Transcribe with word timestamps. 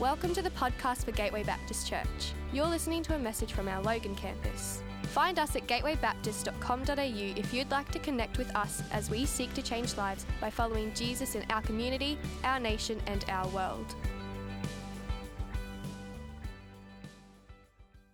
Welcome 0.00 0.32
to 0.32 0.40
the 0.40 0.48
podcast 0.52 1.04
for 1.04 1.10
Gateway 1.10 1.42
Baptist 1.42 1.86
Church. 1.86 2.32
You're 2.54 2.64
listening 2.64 3.02
to 3.02 3.16
a 3.16 3.18
message 3.18 3.52
from 3.52 3.68
our 3.68 3.82
Logan 3.82 4.14
campus. 4.14 4.82
Find 5.08 5.38
us 5.38 5.56
at 5.56 5.66
gatewaybaptist.com.au 5.66 7.38
if 7.38 7.52
you'd 7.52 7.70
like 7.70 7.92
to 7.92 7.98
connect 7.98 8.38
with 8.38 8.56
us 8.56 8.82
as 8.92 9.10
we 9.10 9.26
seek 9.26 9.52
to 9.52 9.60
change 9.60 9.98
lives 9.98 10.24
by 10.40 10.48
following 10.48 10.90
Jesus 10.94 11.34
in 11.34 11.44
our 11.50 11.60
community, 11.60 12.16
our 12.44 12.58
nation, 12.58 12.98
and 13.08 13.26
our 13.28 13.46
world. 13.48 13.94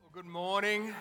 Well, 0.03 0.11
good 0.13 0.27
morning. 0.27 0.93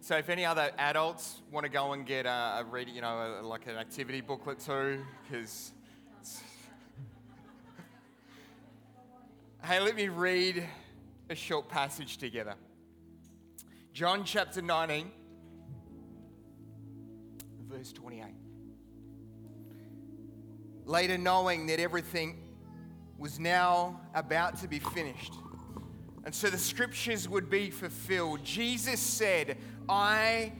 So, 0.00 0.16
if 0.16 0.30
any 0.30 0.46
other 0.46 0.70
adults 0.78 1.42
want 1.52 1.64
to 1.64 1.70
go 1.70 1.92
and 1.92 2.06
get 2.06 2.24
a, 2.24 2.60
a 2.60 2.64
read, 2.64 2.88
you 2.88 3.02
know, 3.02 3.40
a, 3.42 3.46
like 3.46 3.66
an 3.66 3.76
activity 3.76 4.22
booklet 4.22 4.58
too, 4.58 5.04
because 5.28 5.72
Hey, 9.62 9.78
let 9.78 9.94
me 9.94 10.08
read 10.08 10.66
a 11.28 11.34
short 11.34 11.68
passage 11.68 12.16
together. 12.16 12.54
John 13.92 14.24
chapter 14.24 14.62
19, 14.62 15.10
verse 17.68 17.92
28. 17.92 18.24
Later, 20.86 21.18
knowing 21.18 21.66
that 21.66 21.78
everything 21.78 22.38
was 23.18 23.38
now 23.38 24.00
about 24.14 24.58
to 24.62 24.66
be 24.66 24.78
finished, 24.78 25.34
and 26.24 26.34
so 26.34 26.48
the 26.48 26.58
scriptures 26.58 27.28
would 27.28 27.50
be 27.50 27.70
fulfilled, 27.70 28.42
Jesus 28.42 28.98
said, 28.98 29.58
I 29.90 30.52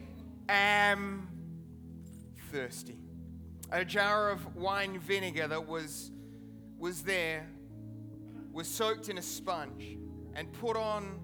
am 0.46 1.26
thirsty. 2.52 2.98
A 3.72 3.82
jar 3.82 4.30
of 4.30 4.54
wine 4.54 4.98
vinegar 4.98 5.48
that 5.48 5.66
was, 5.66 6.10
was 6.78 7.02
there 7.02 7.48
was 8.52 8.66
soaked 8.66 9.08
in 9.08 9.18
a 9.18 9.22
sponge 9.22 9.98
and 10.34 10.52
put 10.54 10.76
on 10.76 11.20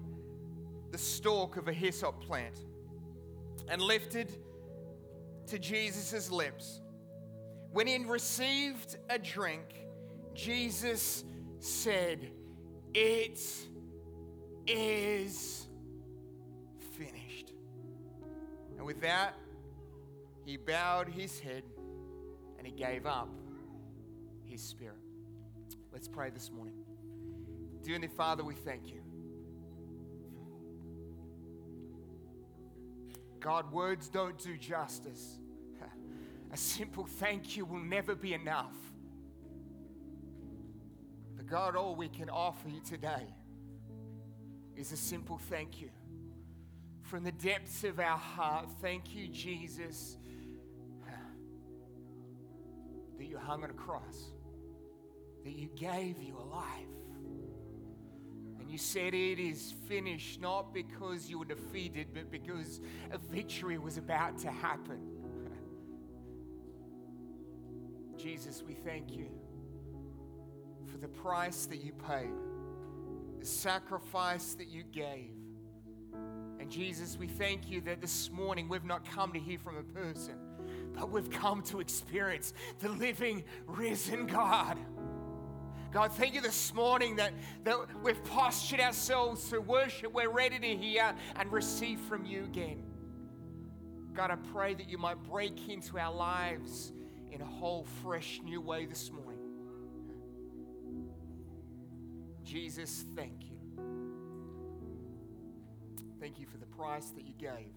the 0.91 0.97
stalk 0.97 1.57
of 1.57 1.67
a 1.67 1.73
hyssop 1.73 2.21
plant 2.21 2.59
and 3.69 3.81
lifted 3.81 4.31
to 5.47 5.59
Jesus' 5.59 6.31
lips. 6.31 6.81
When 7.71 7.87
he 7.87 7.97
received 8.05 8.97
a 9.09 9.19
drink, 9.19 9.65
Jesus 10.33 11.23
said, 11.59 12.31
It 12.93 13.39
is 14.65 15.67
finished. 16.97 17.53
And 18.77 18.85
with 18.85 19.01
that, 19.01 19.35
he 20.45 20.57
bowed 20.57 21.09
his 21.09 21.39
head 21.39 21.63
and 22.57 22.65
he 22.65 22.73
gave 22.73 23.05
up 23.05 23.29
his 24.45 24.61
spirit. 24.61 24.95
Let's 25.91 26.07
pray 26.07 26.29
this 26.29 26.51
morning. 26.51 26.86
Dear 27.87 27.95
Heavenly 27.95 28.13
Father, 28.17 28.43
we 28.43 28.53
thank 28.53 28.89
you. 28.89 29.01
God, 33.39 33.71
words 33.71 34.09
don't 34.09 34.37
do 34.37 34.57
justice. 34.57 35.39
A 36.51 36.57
simple 36.57 37.05
thank 37.05 37.55
you 37.55 37.63
will 37.63 37.79
never 37.79 38.13
be 38.13 38.33
enough. 38.33 38.75
But 41.37 41.47
God, 41.47 41.77
all 41.77 41.95
we 41.95 42.09
can 42.09 42.29
offer 42.29 42.67
you 42.67 42.81
today 42.81 43.33
is 44.75 44.91
a 44.91 44.97
simple 44.97 45.37
thank 45.37 45.79
you. 45.79 45.89
From 47.03 47.23
the 47.23 47.31
depths 47.31 47.85
of 47.85 48.01
our 48.01 48.17
heart, 48.17 48.67
thank 48.81 49.15
you, 49.15 49.29
Jesus, 49.29 50.17
that 53.17 53.25
you 53.25 53.37
hung 53.37 53.63
on 53.63 53.69
a 53.69 53.73
cross, 53.73 54.33
that 55.45 55.53
you 55.53 55.69
gave 55.77 56.21
your 56.21 56.43
life 56.43 57.06
and 58.67 58.73
you 58.73 58.77
said 58.77 59.13
it 59.13 59.39
is 59.39 59.73
finished, 59.87 60.41
not 60.41 60.73
because 60.73 61.29
you 61.29 61.39
were 61.39 61.45
defeated, 61.45 62.07
but 62.13 62.29
because 62.29 62.81
a 63.11 63.17
victory 63.17 63.77
was 63.77 63.97
about 63.97 64.37
to 64.39 64.51
happen. 64.51 64.99
Jesus, 68.17 68.61
we 68.67 68.73
thank 68.73 69.15
you 69.15 69.29
for 70.91 70.97
the 70.97 71.07
price 71.07 71.65
that 71.67 71.81
you 71.81 71.93
paid, 71.93 72.27
the 73.39 73.45
sacrifice 73.45 74.55
that 74.55 74.67
you 74.67 74.83
gave. 74.83 75.31
And 76.59 76.69
Jesus, 76.69 77.15
we 77.17 77.27
thank 77.27 77.69
you 77.69 77.79
that 77.81 78.01
this 78.01 78.29
morning 78.31 78.67
we've 78.67 78.83
not 78.83 79.09
come 79.09 79.31
to 79.31 79.39
hear 79.39 79.59
from 79.59 79.77
a 79.77 79.83
person, 79.83 80.35
but 80.93 81.09
we've 81.09 81.29
come 81.29 81.61
to 81.63 81.79
experience 81.79 82.51
the 82.79 82.89
living, 82.89 83.45
risen 83.65 84.27
God. 84.27 84.77
God, 85.91 86.11
thank 86.11 86.33
you 86.33 86.41
this 86.41 86.73
morning 86.73 87.15
that, 87.15 87.31
that 87.63 87.77
we've 88.03 88.21
postured 88.25 88.81
ourselves 88.81 89.49
to 89.49 89.61
worship. 89.61 90.13
We're 90.13 90.29
ready 90.29 90.59
to 90.59 90.75
hear 90.75 91.15
and 91.37 91.51
receive 91.51 91.99
from 92.01 92.25
you 92.25 92.43
again. 92.43 92.83
God, 94.13 94.31
I 94.31 94.35
pray 94.35 94.73
that 94.73 94.89
you 94.89 94.97
might 94.97 95.23
break 95.23 95.69
into 95.69 95.97
our 95.97 96.13
lives 96.13 96.91
in 97.31 97.41
a 97.41 97.45
whole, 97.45 97.85
fresh, 98.01 98.41
new 98.43 98.59
way 98.59 98.85
this 98.85 99.11
morning. 99.11 99.39
Jesus, 102.43 103.05
thank 103.15 103.45
you. 103.45 103.57
Thank 106.19 106.39
you 106.39 106.47
for 106.47 106.57
the 106.57 106.65
price 106.65 107.11
that 107.11 107.25
you 107.25 107.33
gave, 107.37 107.71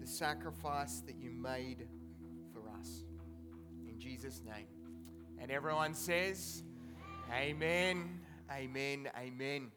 the 0.00 0.06
sacrifice 0.06 1.00
that 1.06 1.16
you 1.16 1.30
made 1.30 1.86
for 2.52 2.68
us. 2.78 3.04
In 3.88 3.98
Jesus' 3.98 4.42
name. 4.44 4.85
And 5.40 5.50
everyone 5.50 5.94
says, 5.94 6.62
Amen, 7.32 8.20
Amen, 8.50 9.08
Amen. 9.18 9.70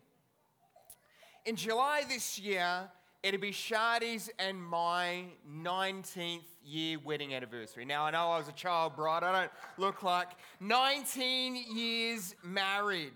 In 1.46 1.56
July 1.56 2.03
this 2.08 2.40
year, 2.40 2.90
it'll 3.24 3.40
be 3.40 3.52
Shadi's 3.52 4.30
and 4.40 4.62
my 4.64 5.25
19th 5.52 6.42
year 6.64 6.98
wedding 7.03 7.34
anniversary. 7.34 7.86
Now, 7.86 8.06
I 8.06 8.12
know 8.12 8.30
I 8.31 8.38
was 8.38 8.48
a 8.48 8.53
child 8.53 8.96
bride, 8.96 9.24
I 9.24 9.31
don't 9.31 9.52
look 9.78 10.03
like 10.03 10.30
19 10.59 11.75
years 11.75 12.36
married. 12.44 13.14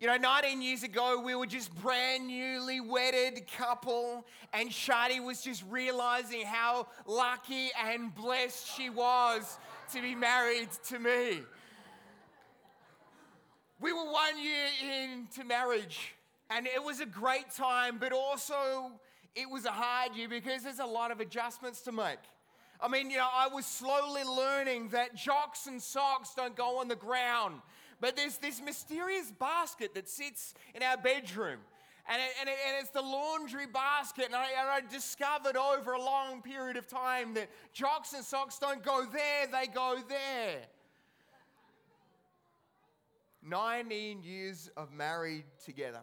You 0.00 0.06
know, 0.06 0.16
19 0.16 0.62
years 0.62 0.82
ago, 0.82 1.20
we 1.22 1.34
were 1.34 1.44
just 1.44 1.74
brand 1.82 2.26
newly 2.26 2.80
wedded 2.80 3.42
couple, 3.58 4.24
and 4.54 4.70
Shadi 4.70 5.22
was 5.22 5.42
just 5.42 5.62
realizing 5.68 6.46
how 6.46 6.86
lucky 7.06 7.68
and 7.84 8.14
blessed 8.14 8.66
she 8.74 8.88
was 8.88 9.58
to 9.92 10.00
be 10.00 10.14
married 10.14 10.70
to 10.88 10.98
me. 10.98 11.42
We 13.80 13.94
were 13.94 14.12
one 14.12 14.38
year 14.38 14.66
into 14.92 15.42
marriage, 15.42 16.14
and 16.50 16.66
it 16.66 16.84
was 16.84 17.00
a 17.00 17.06
great 17.06 17.50
time, 17.50 17.96
but 17.98 18.12
also 18.12 18.92
it 19.34 19.48
was 19.48 19.64
a 19.64 19.70
hard 19.70 20.14
year 20.14 20.28
because 20.28 20.64
there's 20.64 20.80
a 20.80 20.84
lot 20.84 21.10
of 21.10 21.20
adjustments 21.20 21.80
to 21.82 21.92
make. 21.92 22.18
I 22.78 22.88
mean, 22.88 23.08
you 23.08 23.16
know, 23.16 23.28
I 23.32 23.48
was 23.48 23.64
slowly 23.64 24.22
learning 24.22 24.90
that 24.90 25.14
jocks 25.14 25.66
and 25.66 25.80
socks 25.80 26.34
don't 26.34 26.54
go 26.54 26.78
on 26.80 26.88
the 26.88 26.96
ground, 26.96 27.62
but 28.02 28.16
there's 28.16 28.36
this 28.36 28.60
mysterious 28.60 29.32
basket 29.32 29.94
that 29.94 30.10
sits 30.10 30.52
in 30.74 30.82
our 30.82 30.98
bedroom. 30.98 31.60
And, 32.06 32.20
it, 32.20 32.28
and, 32.40 32.48
it, 32.50 32.56
and, 32.68 32.82
it's 32.82 32.90
the 32.90 33.00
laundry 33.00 33.66
basket. 33.66 34.26
And 34.26 34.34
I, 34.34 34.46
and 34.58 34.68
I 34.68 34.92
discovered 34.92 35.56
over 35.56 35.92
a 35.92 36.02
long 36.02 36.42
period 36.42 36.76
of 36.76 36.86
time 36.86 37.32
that 37.34 37.48
jocks 37.72 38.12
and 38.12 38.22
socks 38.22 38.58
don't 38.58 38.82
go 38.82 39.06
there, 39.10 39.46
they 39.46 39.68
go 39.72 39.98
there. 40.06 40.66
19 43.42 44.22
years 44.22 44.70
of 44.76 44.92
married 44.92 45.44
together. 45.64 46.00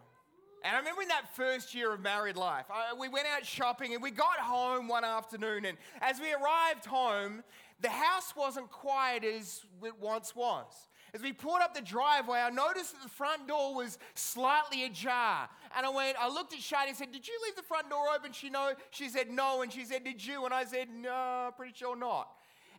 And 0.64 0.74
I 0.74 0.78
remember 0.78 1.02
in 1.02 1.08
that 1.08 1.34
first 1.36 1.74
year 1.74 1.94
of 1.94 2.00
married 2.00 2.36
life, 2.36 2.66
I, 2.68 2.92
we 2.98 3.08
went 3.08 3.26
out 3.28 3.46
shopping 3.46 3.94
and 3.94 4.02
we 4.02 4.10
got 4.10 4.38
home 4.38 4.88
one 4.88 5.04
afternoon. 5.04 5.64
And 5.64 5.78
as 6.00 6.20
we 6.20 6.32
arrived 6.32 6.84
home, 6.84 7.44
the 7.80 7.90
house 7.90 8.34
wasn't 8.36 8.70
quiet 8.70 9.22
as 9.22 9.64
it 9.84 9.94
once 10.00 10.34
was. 10.34 10.66
As 11.14 11.22
we 11.22 11.32
pulled 11.32 11.60
up 11.62 11.74
the 11.74 11.80
driveway, 11.80 12.38
I 12.40 12.50
noticed 12.50 12.92
that 12.92 13.02
the 13.02 13.08
front 13.08 13.48
door 13.48 13.74
was 13.74 13.98
slightly 14.14 14.84
ajar. 14.84 15.48
And 15.76 15.86
I 15.86 15.88
went, 15.88 16.16
I 16.20 16.28
looked 16.28 16.52
at 16.52 16.58
Shadi 16.58 16.88
and 16.88 16.96
said, 16.96 17.12
Did 17.12 17.26
you 17.26 17.34
leave 17.46 17.56
the 17.56 17.62
front 17.62 17.88
door 17.88 18.06
open? 18.14 18.32
She 18.32 18.50
know 18.50 18.72
she 18.90 19.08
said 19.08 19.30
no. 19.30 19.62
And 19.62 19.72
she 19.72 19.84
said, 19.84 20.04
Did 20.04 20.24
you? 20.24 20.44
And 20.44 20.52
I 20.52 20.64
said, 20.64 20.88
No, 20.90 21.50
pretty 21.56 21.72
sure 21.74 21.96
not. 21.96 22.28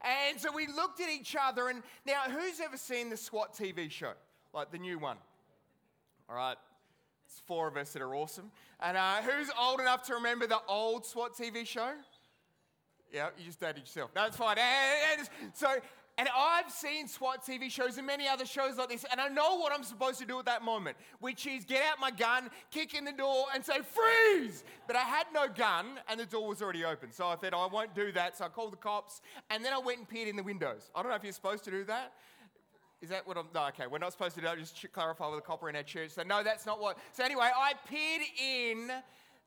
And 0.02 0.40
so 0.40 0.52
we 0.54 0.68
looked 0.68 1.02
at 1.02 1.10
each 1.10 1.36
other. 1.42 1.70
And 1.70 1.82
now, 2.06 2.22
who's 2.30 2.60
ever 2.60 2.78
seen 2.78 3.10
the 3.10 3.18
SWAT 3.18 3.54
TV 3.54 3.90
show? 3.90 4.14
Like 4.54 4.72
the 4.72 4.78
new 4.78 5.00
one. 5.00 5.18
All 6.30 6.36
right, 6.36 6.58
it's 7.26 7.42
four 7.46 7.68
of 7.68 7.78
us 7.78 7.94
that 7.94 8.02
are 8.02 8.16
awesome. 8.16 8.52
And 8.80 8.98
uh, 8.98 9.22
who's 9.22 9.50
old 9.60 9.80
enough 9.80 10.04
to 10.04 10.16
remember 10.16 10.48
the 10.48 10.62
old 10.68 11.06
SWAT 11.06 11.36
TV 11.36 11.66
show? 11.66 11.92
Yeah, 13.12 13.30
you 13.38 13.46
just 13.46 13.60
dated 13.60 13.80
yourself. 13.80 14.12
That's 14.14 14.38
fine. 14.38 14.58
And, 14.60 15.20
and 15.20 15.52
so, 15.54 15.68
and 16.20 16.28
I've 16.38 16.70
seen 16.70 17.08
SWAT 17.08 17.46
TV 17.46 17.72
shows 17.72 17.98
and 17.98 18.06
many 18.06 18.28
other 18.28 18.46
shows 18.46 18.78
like 18.78 18.90
this, 18.90 19.06
and 19.10 19.22
I 19.22 19.30
know 19.30 19.58
what 19.58 19.74
I'm 19.74 19.84
supposed 19.84 20.20
to 20.20 20.26
do 20.26 20.38
at 20.38 20.46
that 20.46 20.64
moment, 20.64 20.98
which 21.20 21.48
is 21.48 21.64
get 21.66 21.82
out 21.82 22.00
my 22.00 22.12
gun, 22.12 22.50
kick 22.72 22.94
in 22.94 23.06
the 23.06 23.14
door, 23.14 23.46
and 23.56 23.64
say, 23.64 23.80
freeze! 23.80 24.66
But 24.86 24.96
I 24.96 25.04
had 25.04 25.28
no 25.34 25.48
gun, 25.48 25.86
and 26.10 26.20
the 26.20 26.26
door 26.26 26.48
was 26.48 26.62
already 26.62 26.84
open. 26.84 27.12
So 27.12 27.26
I 27.26 27.38
said, 27.40 27.54
I 27.54 27.66
won't 27.68 27.96
do 27.96 28.12
that. 28.12 28.38
So 28.38 28.46
I 28.46 28.50
called 28.50 28.74
the 28.74 28.78
cops, 28.78 29.22
and 29.50 29.64
then 29.64 29.74
I 29.74 29.80
went 29.80 30.00
and 30.00 30.10
peered 30.10 30.28
in 30.28 30.36
the 30.36 30.44
windows. 30.44 30.92
I 30.94 31.02
don't 31.02 31.10
know 31.10 31.16
if 31.16 31.24
you're 31.24 31.32
supposed 31.32 31.64
to 31.64 31.72
do 31.72 31.86
that. 31.86 32.14
Is 33.02 33.10
that 33.10 33.26
what 33.28 33.38
I'm? 33.38 33.46
No, 33.54 33.68
okay. 33.68 33.88
We're 33.88 33.98
not 33.98 34.12
supposed 34.12 34.36
to 34.36 34.42
do 34.42 34.48
that. 34.48 34.58
Just 34.58 34.86
clarify 34.92 35.30
with 35.30 35.40
a 35.40 35.42
copper 35.42 35.70
in 35.70 35.76
our 35.76 35.84
church. 35.84 36.12
So, 36.12 36.24
no, 36.24 36.44
that's 36.44 36.66
not 36.66 36.82
what. 36.82 36.98
So, 37.14 37.24
anyway, 37.24 37.50
I 37.56 37.74
peered 37.88 38.22
in 38.44 38.92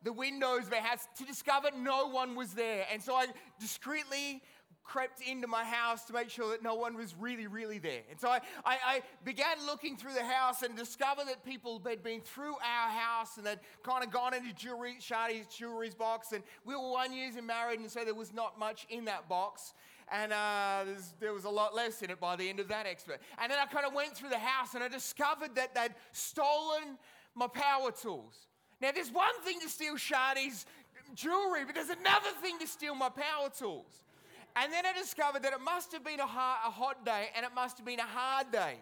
the 0.02 0.12
windows 0.12 0.66
of 0.66 0.72
our 0.72 0.80
house 0.80 1.06
to 1.18 1.24
discover 1.24 1.68
no 1.76 2.08
one 2.08 2.34
was 2.34 2.54
there. 2.54 2.86
And 2.92 3.00
so 3.02 3.14
I 3.14 3.26
discreetly 3.60 4.42
crept 4.84 5.20
into 5.22 5.46
my 5.46 5.64
house 5.64 6.04
to 6.06 6.12
make 6.12 6.28
sure 6.28 6.50
that 6.50 6.62
no 6.62 6.74
one 6.74 6.96
was 6.96 7.14
really, 7.18 7.46
really 7.46 7.78
there. 7.78 8.02
And 8.10 8.18
so 8.20 8.28
I, 8.28 8.40
I, 8.64 8.78
I, 8.84 9.02
began 9.24 9.56
looking 9.64 9.96
through 9.96 10.14
the 10.14 10.24
house 10.24 10.62
and 10.62 10.76
discovered 10.76 11.28
that 11.28 11.44
people 11.44 11.80
had 11.86 12.02
been 12.02 12.20
through 12.20 12.54
our 12.54 12.90
house 12.90 13.36
and 13.36 13.46
they'd 13.46 13.60
kind 13.84 14.02
of 14.02 14.10
gone 14.10 14.34
into 14.34 14.52
jewelry, 14.52 14.96
Shardy's 14.98 15.46
jewelry's 15.46 15.94
box. 15.94 16.32
And 16.32 16.42
we 16.64 16.74
were 16.74 16.90
one 16.90 17.12
years 17.12 17.34
married, 17.40 17.78
and 17.78 17.90
so 17.90 18.04
there 18.04 18.14
was 18.14 18.32
not 18.32 18.58
much 18.58 18.86
in 18.90 19.04
that 19.04 19.28
box. 19.28 19.74
And 20.10 20.32
uh, 20.32 20.84
there 21.20 21.32
was 21.32 21.44
a 21.44 21.50
lot 21.50 21.74
less 21.74 22.02
in 22.02 22.10
it 22.10 22.20
by 22.20 22.36
the 22.36 22.48
end 22.48 22.60
of 22.60 22.68
that 22.68 22.86
expert. 22.86 23.20
And 23.38 23.50
then 23.50 23.58
I 23.58 23.66
kind 23.66 23.86
of 23.86 23.94
went 23.94 24.16
through 24.16 24.30
the 24.30 24.38
house 24.38 24.74
and 24.74 24.82
I 24.82 24.88
discovered 24.88 25.54
that 25.54 25.74
they'd 25.74 25.94
stolen 26.12 26.98
my 27.34 27.46
power 27.46 27.90
tools. 27.90 28.46
Now, 28.80 28.90
there's 28.92 29.10
one 29.10 29.40
thing 29.44 29.60
to 29.60 29.68
steal 29.68 29.96
Shardy's 29.96 30.66
jewelry, 31.14 31.64
but 31.64 31.74
there's 31.74 31.90
another 31.90 32.30
thing 32.40 32.58
to 32.58 32.66
steal 32.66 32.94
my 32.94 33.08
power 33.08 33.48
tools. 33.56 34.02
And 34.56 34.72
then 34.72 34.84
I 34.84 34.92
discovered 34.98 35.42
that 35.44 35.52
it 35.52 35.60
must 35.60 35.92
have 35.92 36.04
been 36.04 36.20
a, 36.20 36.26
hard, 36.26 36.58
a 36.66 36.70
hot 36.70 37.04
day 37.06 37.28
and 37.34 37.46
it 37.46 37.52
must 37.54 37.78
have 37.78 37.86
been 37.86 38.00
a 38.00 38.06
hard 38.06 38.50
day. 38.50 38.76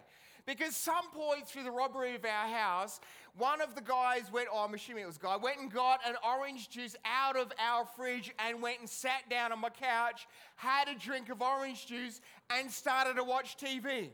Because 0.46 0.76
some 0.76 1.10
point 1.10 1.46
through 1.46 1.64
the 1.64 1.70
robbery 1.70 2.14
of 2.14 2.25
our 2.25 2.48
house, 2.48 3.00
one 3.37 3.60
of 3.60 3.75
the 3.75 3.81
guys 3.81 4.22
went, 4.32 4.48
oh, 4.52 4.64
I'm 4.64 4.75
assuming 4.75 5.04
it 5.04 5.06
was 5.06 5.16
a 5.16 5.20
guy, 5.20 5.37
went 5.37 5.60
and 5.60 5.72
got 5.72 6.00
an 6.06 6.16
orange 6.26 6.69
juice 6.69 6.96
out 7.04 7.37
of 7.37 7.52
our 7.58 7.84
fridge 7.84 8.32
and 8.38 8.60
went 8.60 8.81
and 8.81 8.88
sat 8.88 9.28
down 9.31 9.52
on 9.52 9.60
my 9.60 9.70
couch, 9.70 10.26
had 10.56 10.88
a 10.88 10.98
drink 10.98 11.28
of 11.28 11.42
orange 11.42 11.87
juice, 11.87 12.20
and 12.50 12.70
started 12.70 13.16
to 13.16 13.25
watch 13.25 13.56
TV. 13.56 14.10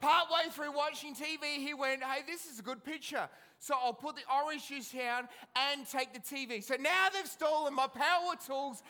Partway 0.00 0.50
through 0.50 0.72
watching 0.72 1.14
TV, 1.14 1.58
he 1.58 1.74
went, 1.74 2.02
hey, 2.02 2.22
this 2.26 2.46
is 2.46 2.58
a 2.58 2.62
good 2.62 2.82
picture. 2.82 3.28
So 3.60 3.74
I'll 3.80 3.92
put 3.92 4.16
the 4.16 4.22
orange 4.44 4.68
juice 4.68 4.90
down 4.90 5.28
and 5.54 5.86
take 5.88 6.12
the 6.12 6.18
TV. 6.18 6.62
So 6.62 6.74
now 6.74 7.06
they've 7.14 7.26
stolen 7.26 7.72
my 7.72 7.86
power 7.86 8.34
tools 8.44 8.82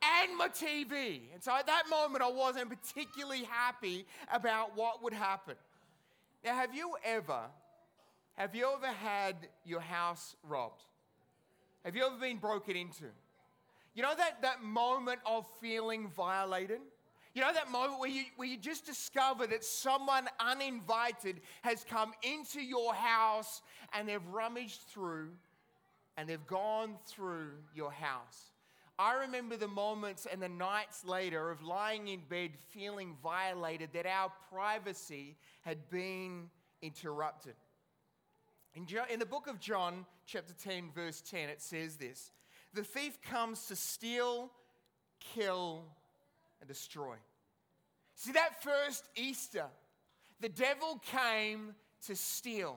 and 0.00 0.36
my 0.36 0.48
TV. 0.48 1.22
And 1.34 1.42
so 1.42 1.52
at 1.54 1.66
that 1.66 1.84
moment, 1.90 2.22
I 2.22 2.30
wasn't 2.30 2.70
particularly 2.70 3.42
happy 3.42 4.06
about 4.32 4.76
what 4.76 5.02
would 5.02 5.12
happen. 5.12 5.56
Now, 6.44 6.54
have 6.54 6.74
you 6.74 6.94
ever, 7.04 7.42
have 8.36 8.54
you 8.54 8.68
ever 8.76 8.86
had 8.86 9.36
your 9.64 9.80
house 9.80 10.36
robbed? 10.42 10.82
Have 11.84 11.94
you 11.94 12.04
ever 12.04 12.16
been 12.16 12.38
broken 12.38 12.76
into? 12.76 13.06
You 13.94 14.02
know 14.02 14.14
that, 14.16 14.42
that 14.42 14.62
moment 14.62 15.20
of 15.26 15.46
feeling 15.60 16.08
violated? 16.08 16.80
You 17.34 17.42
know 17.42 17.52
that 17.52 17.70
moment 17.70 18.00
where 18.00 18.10
you, 18.10 18.24
where 18.36 18.48
you 18.48 18.56
just 18.56 18.86
discover 18.86 19.46
that 19.46 19.64
someone 19.64 20.26
uninvited 20.40 21.40
has 21.62 21.84
come 21.84 22.12
into 22.22 22.60
your 22.60 22.92
house 22.94 23.62
and 23.92 24.08
they've 24.08 24.26
rummaged 24.32 24.80
through 24.92 25.28
and 26.16 26.28
they've 26.28 26.46
gone 26.46 26.96
through 27.06 27.50
your 27.74 27.92
house. 27.92 28.49
I 29.00 29.14
remember 29.22 29.56
the 29.56 29.66
moments 29.66 30.26
and 30.30 30.42
the 30.42 30.48
nights 30.50 31.06
later 31.06 31.50
of 31.50 31.62
lying 31.62 32.08
in 32.08 32.20
bed 32.28 32.50
feeling 32.68 33.16
violated, 33.22 33.88
that 33.94 34.04
our 34.04 34.30
privacy 34.52 35.38
had 35.62 35.88
been 35.88 36.50
interrupted. 36.82 37.54
In, 38.74 38.86
in 39.10 39.18
the 39.18 39.24
book 39.24 39.46
of 39.46 39.58
John, 39.58 40.04
chapter 40.26 40.52
10, 40.52 40.90
verse 40.94 41.22
10, 41.22 41.48
it 41.48 41.62
says 41.62 41.96
this 41.96 42.30
The 42.74 42.84
thief 42.84 43.22
comes 43.22 43.64
to 43.68 43.76
steal, 43.76 44.50
kill, 45.34 45.86
and 46.60 46.68
destroy. 46.68 47.16
See, 48.16 48.32
that 48.32 48.62
first 48.62 49.04
Easter, 49.16 49.64
the 50.40 50.50
devil 50.50 51.00
came 51.10 51.74
to 52.06 52.14
steal. 52.14 52.76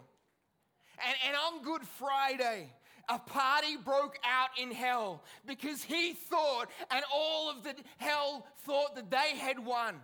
And, 1.05 1.17
and 1.27 1.35
on 1.35 1.63
Good 1.63 1.85
Friday, 1.85 2.69
a 3.09 3.19
party 3.19 3.77
broke 3.77 4.17
out 4.23 4.49
in 4.61 4.71
hell 4.71 5.23
because 5.45 5.83
he 5.83 6.13
thought, 6.13 6.67
and 6.89 7.03
all 7.13 7.49
of 7.49 7.63
the 7.63 7.75
hell 7.97 8.45
thought 8.59 8.95
that 8.95 9.11
they 9.11 9.37
had 9.37 9.63
won. 9.63 9.95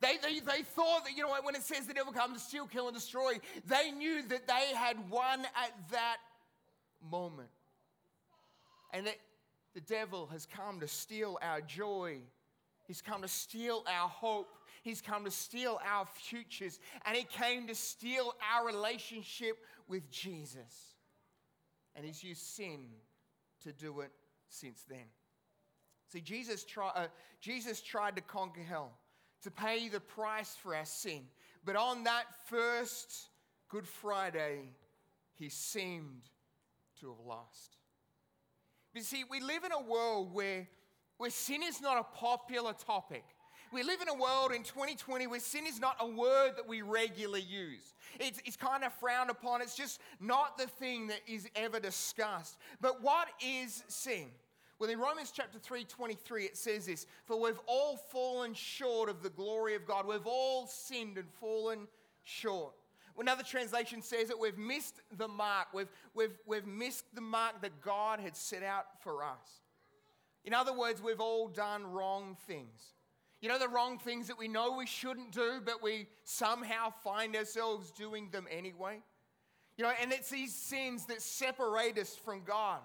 They, 0.00 0.16
they, 0.22 0.40
they 0.40 0.62
thought 0.62 1.04
that, 1.04 1.16
you 1.16 1.22
know, 1.24 1.34
when 1.42 1.54
it 1.54 1.62
says 1.62 1.86
the 1.86 1.94
devil 1.94 2.12
comes 2.12 2.34
to 2.34 2.48
steal, 2.48 2.66
kill, 2.66 2.86
and 2.86 2.96
destroy, 2.96 3.34
they 3.66 3.90
knew 3.90 4.22
that 4.28 4.46
they 4.46 4.74
had 4.74 5.10
won 5.10 5.40
at 5.40 5.72
that 5.90 6.18
moment. 7.10 7.48
And 8.92 9.06
that 9.06 9.16
the 9.74 9.80
devil 9.80 10.26
has 10.26 10.46
come 10.46 10.80
to 10.80 10.88
steal 10.88 11.38
our 11.42 11.60
joy, 11.60 12.18
he's 12.86 13.02
come 13.02 13.22
to 13.22 13.28
steal 13.28 13.84
our 13.88 14.08
hope, 14.08 14.48
he's 14.82 15.00
come 15.00 15.24
to 15.24 15.30
steal 15.30 15.80
our 15.84 16.06
futures, 16.06 16.78
and 17.04 17.16
he 17.16 17.24
came 17.24 17.66
to 17.66 17.74
steal 17.74 18.34
our 18.52 18.66
relationship 18.66 19.56
with 19.88 20.10
Jesus 20.10 20.97
and 21.98 22.06
he's 22.06 22.22
used 22.22 22.42
sin 22.42 22.86
to 23.64 23.72
do 23.72 24.00
it 24.00 24.12
since 24.48 24.84
then. 24.88 25.04
See, 26.06 26.20
Jesus, 26.20 26.62
try, 26.62 26.90
uh, 26.94 27.08
Jesus 27.40 27.80
tried 27.80 28.14
to 28.14 28.22
conquer 28.22 28.62
hell, 28.62 28.92
to 29.42 29.50
pay 29.50 29.88
the 29.88 29.98
price 29.98 30.56
for 30.62 30.76
our 30.76 30.84
sin. 30.84 31.22
But 31.64 31.74
on 31.74 32.04
that 32.04 32.24
first 32.46 33.30
Good 33.68 33.86
Friday, 33.86 34.70
he 35.34 35.48
seemed 35.48 36.22
to 37.00 37.08
have 37.08 37.26
lost. 37.26 37.76
But 38.94 39.02
see, 39.02 39.24
we 39.28 39.40
live 39.40 39.64
in 39.64 39.72
a 39.72 39.82
world 39.82 40.32
where, 40.32 40.68
where 41.16 41.30
sin 41.30 41.62
is 41.64 41.80
not 41.80 41.98
a 41.98 42.16
popular 42.16 42.74
topic. 42.74 43.24
We 43.70 43.82
live 43.82 44.00
in 44.00 44.08
a 44.08 44.14
world 44.14 44.52
in 44.52 44.62
2020 44.62 45.26
where 45.26 45.40
sin 45.40 45.66
is 45.66 45.78
not 45.78 45.96
a 46.00 46.06
word 46.06 46.52
that 46.56 46.66
we 46.66 46.82
regularly 46.82 47.42
use. 47.42 47.94
It's, 48.18 48.40
it's 48.44 48.56
kind 48.56 48.82
of 48.82 48.92
frowned 48.94 49.30
upon. 49.30 49.60
It's 49.60 49.76
just 49.76 50.00
not 50.20 50.56
the 50.56 50.66
thing 50.66 51.08
that 51.08 51.20
is 51.26 51.48
ever 51.54 51.78
discussed. 51.78 52.56
But 52.80 53.02
what 53.02 53.28
is 53.44 53.84
sin? 53.88 54.28
Well, 54.78 54.88
in 54.88 54.98
Romans 54.98 55.32
chapter 55.34 55.58
3, 55.58 55.84
23, 55.84 56.44
it 56.44 56.56
says 56.56 56.86
this 56.86 57.06
For 57.24 57.38
we've 57.38 57.60
all 57.66 57.96
fallen 57.96 58.54
short 58.54 59.10
of 59.10 59.22
the 59.22 59.30
glory 59.30 59.74
of 59.74 59.86
God. 59.86 60.06
We've 60.06 60.26
all 60.26 60.66
sinned 60.66 61.18
and 61.18 61.28
fallen 61.40 61.88
short. 62.22 62.72
Another 63.18 63.42
translation 63.42 64.00
says 64.00 64.28
that 64.28 64.38
we've 64.38 64.56
missed 64.56 65.00
the 65.16 65.26
mark. 65.26 65.68
We've, 65.74 65.90
we've, 66.14 66.38
we've 66.46 66.66
missed 66.66 67.04
the 67.14 67.20
mark 67.20 67.60
that 67.62 67.80
God 67.82 68.20
had 68.20 68.36
set 68.36 68.62
out 68.62 69.02
for 69.02 69.24
us. 69.24 69.62
In 70.44 70.54
other 70.54 70.72
words, 70.72 71.02
we've 71.02 71.20
all 71.20 71.48
done 71.48 71.84
wrong 71.90 72.36
things. 72.46 72.94
You 73.40 73.48
know, 73.48 73.58
the 73.58 73.68
wrong 73.68 73.98
things 73.98 74.26
that 74.26 74.38
we 74.38 74.48
know 74.48 74.76
we 74.76 74.86
shouldn't 74.86 75.32
do, 75.32 75.60
but 75.64 75.82
we 75.82 76.08
somehow 76.24 76.90
find 77.04 77.36
ourselves 77.36 77.92
doing 77.92 78.30
them 78.30 78.46
anyway? 78.50 79.00
You 79.76 79.84
know, 79.84 79.92
and 80.02 80.12
it's 80.12 80.28
these 80.28 80.54
sins 80.54 81.06
that 81.06 81.22
separate 81.22 81.98
us 81.98 82.16
from 82.16 82.42
God. 82.44 82.80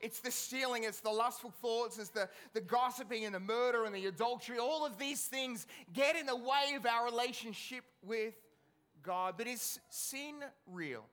It's 0.00 0.18
the 0.20 0.30
stealing, 0.30 0.84
it's 0.84 1.00
the 1.00 1.10
lustful 1.10 1.52
thoughts, 1.62 1.98
it's 1.98 2.08
the, 2.08 2.28
the 2.54 2.60
gossiping 2.60 3.24
and 3.24 3.34
the 3.34 3.40
murder 3.40 3.84
and 3.84 3.94
the 3.94 4.06
adultery. 4.06 4.58
All 4.58 4.84
of 4.84 4.98
these 4.98 5.26
things 5.26 5.66
get 5.92 6.16
in 6.16 6.26
the 6.26 6.36
way 6.36 6.74
of 6.74 6.86
our 6.86 7.04
relationship 7.04 7.84
with 8.02 8.34
God. 9.02 9.34
But 9.36 9.46
is 9.46 9.78
sin 9.90 10.36
real? 10.66 11.04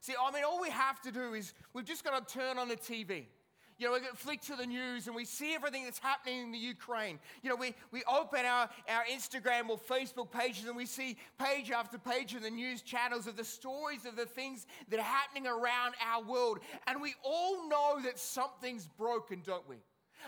See, 0.00 0.14
I 0.20 0.32
mean, 0.32 0.42
all 0.42 0.60
we 0.60 0.70
have 0.70 1.00
to 1.02 1.12
do 1.12 1.34
is 1.34 1.52
we've 1.74 1.84
just 1.84 2.02
got 2.02 2.26
to 2.26 2.34
turn 2.34 2.58
on 2.58 2.68
the 2.68 2.76
TV 2.76 3.26
you 3.80 3.86
know, 3.86 3.94
we 3.94 4.00
flick 4.14 4.42
to 4.42 4.56
the 4.56 4.66
news 4.66 5.06
and 5.06 5.16
we 5.16 5.24
see 5.24 5.54
everything 5.54 5.84
that's 5.84 5.98
happening 5.98 6.40
in 6.42 6.52
the 6.52 6.58
Ukraine. 6.58 7.18
You 7.42 7.48
know, 7.48 7.56
we, 7.56 7.74
we 7.90 8.02
open 8.04 8.44
our, 8.44 8.68
our 8.90 9.04
Instagram 9.10 9.70
or 9.70 9.78
Facebook 9.78 10.30
pages 10.30 10.66
and 10.66 10.76
we 10.76 10.84
see 10.84 11.16
page 11.38 11.70
after 11.70 11.96
page 11.96 12.34
in 12.34 12.42
the 12.42 12.50
news 12.50 12.82
channels 12.82 13.26
of 13.26 13.38
the 13.38 13.44
stories 13.44 14.04
of 14.04 14.16
the 14.16 14.26
things 14.26 14.66
that 14.90 15.00
are 15.00 15.02
happening 15.02 15.46
around 15.46 15.94
our 16.06 16.22
world. 16.22 16.58
And 16.86 17.00
we 17.00 17.14
all 17.24 17.66
know 17.70 18.00
that 18.04 18.18
something's 18.18 18.86
broken, 18.86 19.40
don't 19.46 19.66
we? 19.66 19.76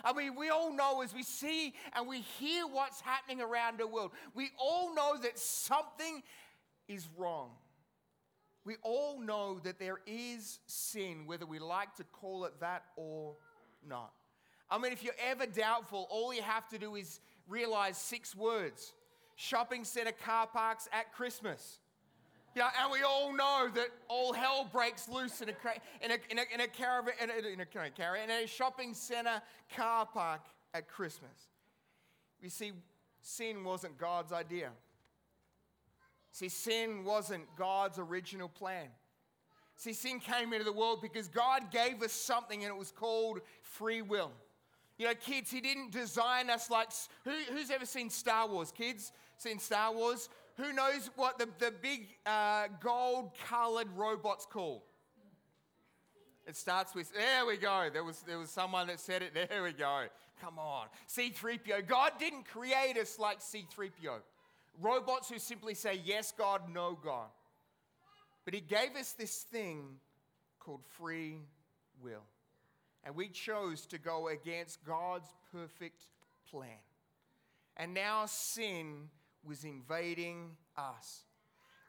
I 0.03 0.15
mean, 0.15 0.35
we 0.35 0.49
all 0.49 0.73
know 0.73 1.03
as 1.03 1.13
we 1.13 1.23
see 1.23 1.75
and 1.95 2.09
we 2.09 2.21
hear 2.21 2.67
what's 2.67 3.03
happening 3.03 3.43
around 3.43 3.79
the 3.79 3.87
world, 3.87 4.13
we 4.35 4.51
all 4.59 4.95
know 4.95 5.19
that 5.19 5.39
something 5.39 6.23
is 6.89 7.07
wrong. 7.19 7.51
We 8.65 8.77
all 8.83 9.21
know 9.21 9.59
that 9.65 9.79
there 9.79 9.99
is 10.07 10.61
sin, 10.67 11.27
whether 11.27 11.47
we 11.47 11.59
like 11.59 11.97
to 11.97 12.05
call 12.05 12.45
it 12.45 12.61
that 12.61 12.85
or 12.97 13.35
not. 13.87 14.13
I 14.71 14.79
mean, 14.79 14.93
if 14.93 15.03
you're 15.03 15.13
ever 15.29 15.47
doubtful, 15.47 16.07
all 16.11 16.33
you 16.33 16.43
have 16.43 16.69
to 16.69 16.79
do 16.79 16.95
is 16.95 17.21
realize 17.49 17.99
six 17.99 18.35
words 18.35 18.93
shopping 19.35 19.85
center 19.85 20.13
car 20.13 20.47
parks 20.47 20.89
at 20.93 21.13
Christmas. 21.13 21.79
Yeah, 22.55 22.69
and 22.83 22.93
we 22.93 23.03
all 23.03 23.33
know 23.35 23.69
that 23.75 23.89
all 24.09 24.33
hell 24.33 24.69
breaks 24.71 25.09
loose 25.09 25.41
in 25.41 25.49
a, 25.49 25.53
in 26.05 26.11
a, 26.11 26.15
in 26.31 26.39
a, 26.39 26.43
in 26.55 26.61
a 26.61 26.69
caravan, 26.69 27.15
in 27.23 27.31
a, 27.31 27.49
in 27.49 27.61
a, 27.61 27.67
caravan, 27.67 28.31
in 28.31 28.45
a 28.45 28.47
shopping 28.47 28.93
center 28.93 29.41
car 29.75 30.07
park 30.07 30.43
at 30.75 30.87
Christmas. 30.87 31.49
You 32.43 32.51
see, 32.51 32.73
sin 33.23 33.65
wasn't 33.65 33.97
God's 33.97 34.33
idea. 34.33 34.71
See, 36.33 36.49
sin 36.49 37.05
wasn't 37.05 37.45
God's 37.57 37.99
original 37.99 38.49
plan. 38.49 38.89
See, 39.77 39.93
sin 39.93 40.21
came 40.21 40.53
into 40.53 40.65
the 40.65 40.73
world 40.73 41.01
because 41.01 41.29
God 41.29 41.71
gave 41.71 42.03
us 42.03 42.13
something 42.13 42.63
and 42.63 42.73
it 42.73 42.77
was 42.77 42.91
called 42.91 43.41
free 43.63 44.03
will. 44.03 44.33
You 44.99 45.07
know, 45.07 45.15
kids, 45.15 45.51
He 45.51 45.61
didn't 45.61 45.93
design 45.93 46.51
us 46.51 46.71
like. 46.71 46.89
Who, 47.25 47.33
who's 47.53 47.71
ever 47.71 47.87
seen 47.87 48.11
Star 48.11 48.49
Wars? 48.49 48.73
Kids, 48.73 49.13
seen 49.37 49.59
Star 49.59 49.93
Wars? 49.93 50.29
who 50.57 50.73
knows 50.73 51.11
what 51.17 51.39
the, 51.39 51.49
the 51.59 51.73
big 51.83 52.09
uh, 52.27 52.69
gold 52.81 53.31
colored 53.49 53.89
robot's 53.97 54.47
called? 54.47 54.83
It 56.47 56.57
starts 56.57 56.95
with, 56.95 57.13
there 57.15 57.47
we 57.47 57.57
go. 57.57 57.89
There 57.93 58.05
was, 58.05 58.21
there 58.23 58.39
was 58.39 58.51
someone 58.51 58.89
that 58.89 59.01
said 59.01 59.23
it. 59.23 59.33
There 59.49 59.63
we 59.63 59.73
go. 59.73 60.07
Come 60.41 60.59
on. 60.59 60.87
C3PO. 61.09 61.87
God 61.87 62.13
didn't 62.19 62.45
create 62.45 62.97
us 63.01 63.19
like 63.19 63.41
C3PO. 63.41 64.19
Robots 64.81 65.29
who 65.29 65.39
simply 65.39 65.75
say, 65.75 66.01
yes, 66.05 66.33
God, 66.37 66.63
no, 66.73 66.99
God. 67.03 67.29
But 68.45 68.55
He 68.55 68.61
gave 68.61 68.97
us 68.99 69.13
this 69.13 69.43
thing 69.43 69.97
called 70.59 70.85
free 70.99 71.39
will. 72.03 72.25
And 73.05 73.15
we 73.15 73.29
chose 73.29 73.87
to 73.87 73.99
go 73.99 74.29
against 74.29 74.85
God's 74.85 75.29
perfect 75.53 76.07
plan. 76.51 76.69
And 77.77 77.95
now 77.95 78.27
sin 78.27 79.09
was 79.45 79.65
invading 79.65 80.57
us. 80.77 81.25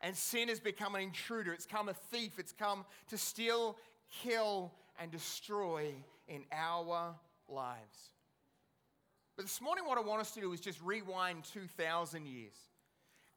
And 0.02 0.16
sin 0.16 0.50
has 0.50 0.60
become 0.60 0.96
an 0.96 1.02
intruder. 1.02 1.54
It's 1.54 1.66
come 1.66 1.88
a 1.88 1.94
thief. 1.94 2.40
It's 2.40 2.52
come 2.52 2.86
to 3.10 3.18
steal, 3.18 3.78
kill, 4.24 4.72
and 5.00 5.12
destroy 5.12 5.94
in 6.28 6.44
our 6.52 7.16
lives. 7.48 8.12
But 9.36 9.46
this 9.46 9.62
morning, 9.62 9.86
what 9.86 9.98
I 9.98 10.02
want 10.02 10.22
us 10.22 10.32
to 10.32 10.42
do 10.42 10.52
is 10.54 10.60
just 10.60 10.82
rewind 10.82 11.44
2,000 11.46 12.25
years. 12.28 12.56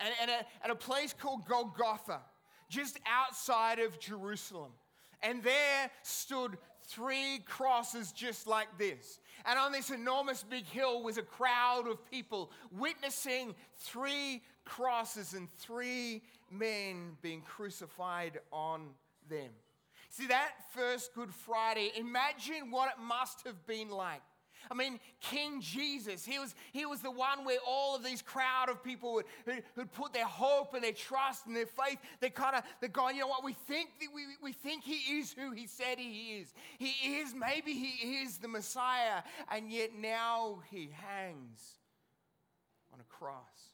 And, 0.01 0.13
and 0.21 0.31
a, 0.31 0.65
at 0.65 0.71
a 0.71 0.75
place 0.75 1.15
called 1.19 1.47
Golgotha, 1.47 2.21
just 2.69 2.99
outside 3.07 3.79
of 3.79 3.99
Jerusalem. 3.99 4.73
And 5.23 5.43
there 5.43 5.91
stood 6.03 6.59
three 6.85 7.41
crosses 7.47 8.13
just 8.13 8.47
like 8.47 8.69
this. 8.79 9.21
And 9.45 9.59
on 9.59 9.73
this 9.73 9.91
enormous 9.91 10.43
big 10.43 10.67
hill 10.67 11.03
was 11.03 11.19
a 11.19 11.23
crowd 11.23 11.89
of 11.89 12.05
people 12.11 12.51
witnessing 12.71 13.55
three 13.77 14.43
crosses 14.65 15.35
and 15.35 15.51
three 15.59 16.23
men 16.51 17.17
being 17.23 17.43
crucified 17.43 18.41
on 18.53 18.89
them. 19.29 19.51
See, 20.11 20.27
that 20.29 20.53
first 20.75 21.15
Good 21.15 21.35
Friday, 21.35 21.93
imagine 21.97 22.71
what 22.71 22.91
it 22.91 23.03
must 23.03 23.47
have 23.47 23.67
been 23.67 23.91
like 23.91 24.23
I 24.71 24.75
mean, 24.75 24.99
King 25.21 25.61
Jesus, 25.61 26.25
he 26.25 26.39
was, 26.39 26.55
he 26.73 26.87
was 26.87 27.01
the 27.01 27.11
one 27.11 27.45
where 27.45 27.59
all 27.67 27.97
of 27.97 28.03
these 28.03 28.23
crowd 28.23 28.69
of 28.69 28.83
people 28.83 29.15
would, 29.15 29.27
who, 29.45 29.53
who'd 29.75 29.93
put 29.93 30.13
their 30.13 30.27
hope 30.27 30.75
and 30.75 30.83
their 30.83 30.93
trust 30.93 31.47
and 31.47 31.55
their 31.55 31.67
faith. 31.67 31.99
They 32.21 32.31
kind 32.31 32.57
of, 32.57 32.63
they're 32.81 32.89
going, 32.89 33.17
you 33.17 33.23
know 33.23 33.29
what, 33.29 33.45
we 33.45 33.53
think, 33.53 33.91
we, 34.15 34.23
we 34.43 34.53
think 34.53 34.85
he 34.85 35.19
is 35.19 35.33
who 35.33 35.53
he 35.53 35.67
said 35.67 35.99
he 35.99 36.39
is. 36.41 36.53
He 36.79 37.19
is, 37.19 37.35
maybe 37.35 37.73
he 37.73 38.23
is 38.23 38.39
the 38.39 38.49
Messiah, 38.49 39.23
and 39.51 39.71
yet 39.71 39.91
now 39.99 40.59
he 40.71 40.91
hangs 40.93 41.79
on 42.93 43.01
a 43.01 43.05
cross. 43.05 43.73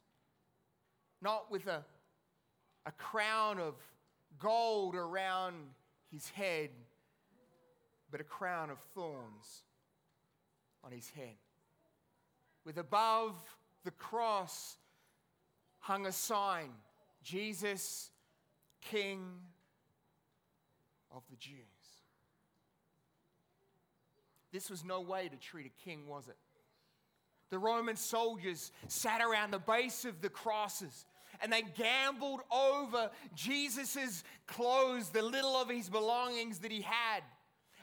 Not 1.21 1.51
with 1.51 1.67
a, 1.67 1.85
a 2.85 2.93
crown 2.93 3.59
of 3.59 3.75
gold 4.39 4.95
around 4.95 5.55
his 6.11 6.29
head, 6.29 6.71
but 8.11 8.21
a 8.21 8.25
crown 8.25 8.71
of 8.71 8.79
thorns 8.95 9.63
on 10.85 10.93
his 10.93 11.09
head. 11.11 11.37
With 12.65 12.79
above 12.79 13.35
the 13.85 13.91
cross 13.91 14.77
hung 15.81 16.07
a 16.07 16.12
sign 16.12 16.71
Jesus, 17.23 18.11
King 18.81 19.21
of 21.15 21.23
the 21.31 21.37
Jews. 21.37 21.57
This 24.53 24.69
was 24.69 24.85
no 24.85 25.01
way 25.01 25.29
to 25.29 25.37
treat 25.37 25.67
a 25.67 25.85
king, 25.85 26.07
was 26.07 26.29
it? 26.29 26.37
The 27.51 27.59
Roman 27.59 27.97
soldiers 27.97 28.73
sat 28.89 29.21
around 29.21 29.53
the 29.53 29.59
base 29.59 30.05
of 30.05 30.21
the 30.21 30.29
crosses 30.29 31.07
and 31.41 31.53
they 31.53 31.62
gambled 31.62 32.41
over 32.51 33.11
Jesus' 33.35 34.23
clothes, 34.47 35.11
the 35.11 35.23
little 35.23 35.57
of 35.57 35.69
his 35.69 35.89
belongings 35.89 36.59
that 36.61 36.71
he 36.71 36.83
had. 36.83 37.23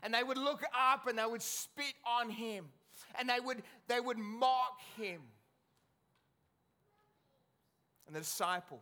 And 0.04 0.14
they 0.14 0.24
would 0.24 0.38
look 0.38 0.64
up 0.78 1.08
and 1.08 1.18
they 1.18 1.26
would 1.26 1.42
spit 1.42 1.94
on 2.06 2.30
him 2.30 2.66
and 3.18 3.30
they 3.30 3.40
would, 3.40 3.64
they 3.88 4.00
would 4.00 4.18
mock 4.18 4.80
him. 4.98 5.22
And 8.08 8.16
the 8.16 8.22
disciples, 8.22 8.82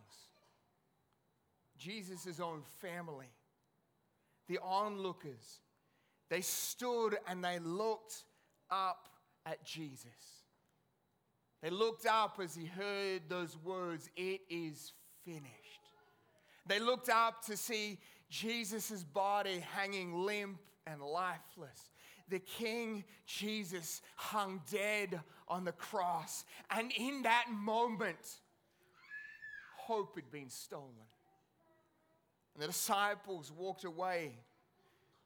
Jesus' 1.78 2.40
own 2.40 2.62
family, 2.82 3.30
the 4.48 4.60
onlookers, 4.64 5.60
they 6.30 6.42
stood 6.42 7.18
and 7.28 7.44
they 7.44 7.60
looked 7.60 8.24
up 8.70 9.10
at 9.46 9.64
Jesus. 9.66 10.08
They 11.62 11.70
looked 11.70 12.06
up 12.06 12.40
as 12.42 12.56
he 12.56 12.66
heard 12.66 13.24
those 13.28 13.58
words, 13.64 14.10
It 14.16 14.42
is 14.50 14.94
finished. 15.26 15.44
They 16.68 16.80
looked 16.80 17.10
up 17.10 17.46
to 17.46 17.58
see 17.58 17.98
Jesus' 18.30 19.04
body 19.04 19.64
hanging 19.74 20.26
limp 20.26 20.60
and 20.86 21.02
lifeless 21.02 21.90
the 22.30 22.40
King 22.40 23.04
Jesus 23.26 24.02
hung 24.16 24.62
dead 24.72 25.20
on 25.48 25.64
the 25.64 25.72
cross. 25.72 26.46
And 26.70 26.92
in 26.98 27.24
that 27.24 27.46
moment, 27.50 28.18
hope 29.78 30.16
had 30.16 30.30
been 30.32 30.50
stolen. 30.50 30.92
And 32.54 32.64
the 32.64 32.68
disciples 32.68 33.52
walked 33.56 33.84
away. 33.84 34.34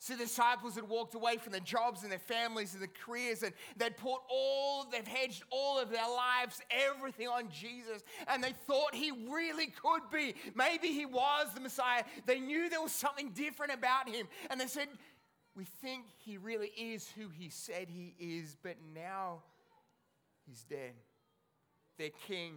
See, 0.01 0.15
the 0.15 0.23
disciples 0.23 0.73
had 0.73 0.89
walked 0.89 1.13
away 1.13 1.37
from 1.37 1.51
their 1.51 1.61
jobs 1.61 2.01
and 2.01 2.11
their 2.11 2.17
families 2.17 2.73
and 2.73 2.81
their 2.81 2.89
careers, 3.05 3.43
and 3.43 3.53
they'd 3.77 3.95
put 3.95 4.17
all, 4.31 4.87
they've 4.91 5.05
hedged 5.05 5.43
all 5.51 5.77
of 5.77 5.91
their 5.91 6.09
lives, 6.09 6.59
everything 6.71 7.27
on 7.27 7.49
Jesus, 7.51 8.01
and 8.27 8.43
they 8.43 8.53
thought 8.65 8.95
he 8.95 9.11
really 9.29 9.67
could 9.67 10.01
be. 10.11 10.33
Maybe 10.55 10.87
he 10.87 11.05
was 11.05 11.53
the 11.53 11.61
Messiah. 11.61 12.03
They 12.25 12.39
knew 12.39 12.67
there 12.67 12.81
was 12.81 12.91
something 12.91 13.29
different 13.29 13.73
about 13.73 14.09
him, 14.09 14.27
and 14.49 14.59
they 14.59 14.65
said, 14.65 14.87
we 15.55 15.65
think 15.65 16.05
he 16.25 16.37
really 16.37 16.71
is 16.77 17.09
who 17.17 17.29
he 17.29 17.49
said 17.49 17.87
he 17.89 18.15
is, 18.19 18.55
but 18.61 18.77
now 18.95 19.43
he's 20.47 20.63
dead. 20.63 20.93
Their 21.97 22.11
king, 22.27 22.55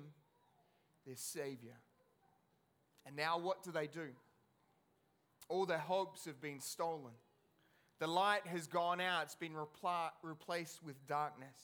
their 1.07 1.17
savior. 1.17 1.77
And 3.07 3.17
now 3.17 3.39
what 3.39 3.63
do 3.63 3.73
they 3.73 3.87
do? 3.87 4.09
All 5.49 5.67
their 5.67 5.79
hopes 5.79 6.25
have 6.25 6.41
been 6.41 6.61
stolen. 6.61 7.13
The 7.99 8.07
light 8.07 8.47
has 8.47 8.67
gone 8.67 9.01
out, 9.01 9.25
it's 9.25 9.35
been 9.35 9.53
repla- 9.53 10.11
replaced 10.23 10.83
with 10.83 10.95
darkness. 11.07 11.57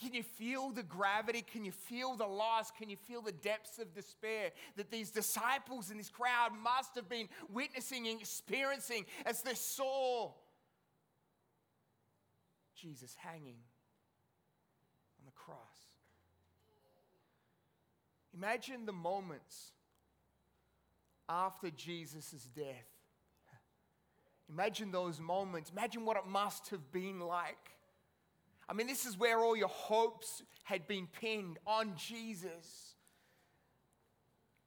Can 0.00 0.12
you 0.12 0.24
feel 0.24 0.70
the 0.70 0.82
gravity? 0.82 1.42
Can 1.42 1.64
you 1.64 1.70
feel 1.70 2.16
the 2.16 2.26
loss? 2.26 2.72
Can 2.72 2.90
you 2.90 2.96
feel 2.96 3.22
the 3.22 3.32
depths 3.32 3.78
of 3.78 3.94
despair 3.94 4.50
that 4.76 4.90
these 4.90 5.10
disciples 5.10 5.90
in 5.90 5.98
this 5.98 6.08
crowd 6.08 6.50
must 6.62 6.96
have 6.96 7.08
been 7.08 7.28
witnessing 7.48 8.08
and 8.08 8.20
experiencing 8.20 9.06
as 9.24 9.42
they 9.42 9.54
saw 9.54 10.32
Jesus 12.74 13.14
hanging 13.18 13.58
on 15.18 15.24
the 15.24 15.32
cross. 15.32 15.58
Imagine 18.36 18.86
the 18.86 18.92
moments 18.92 19.72
after 21.28 21.70
Jesus' 21.70 22.48
death. 22.54 22.88
Imagine 24.50 24.92
those 24.92 25.20
moments. 25.20 25.70
Imagine 25.70 26.04
what 26.04 26.16
it 26.16 26.26
must 26.26 26.68
have 26.70 26.92
been 26.92 27.20
like. 27.20 27.70
I 28.68 28.72
mean, 28.72 28.86
this 28.86 29.06
is 29.06 29.18
where 29.18 29.38
all 29.38 29.56
your 29.56 29.68
hopes 29.68 30.42
had 30.64 30.86
been 30.86 31.06
pinned 31.20 31.58
on 31.66 31.94
Jesus. 31.96 32.94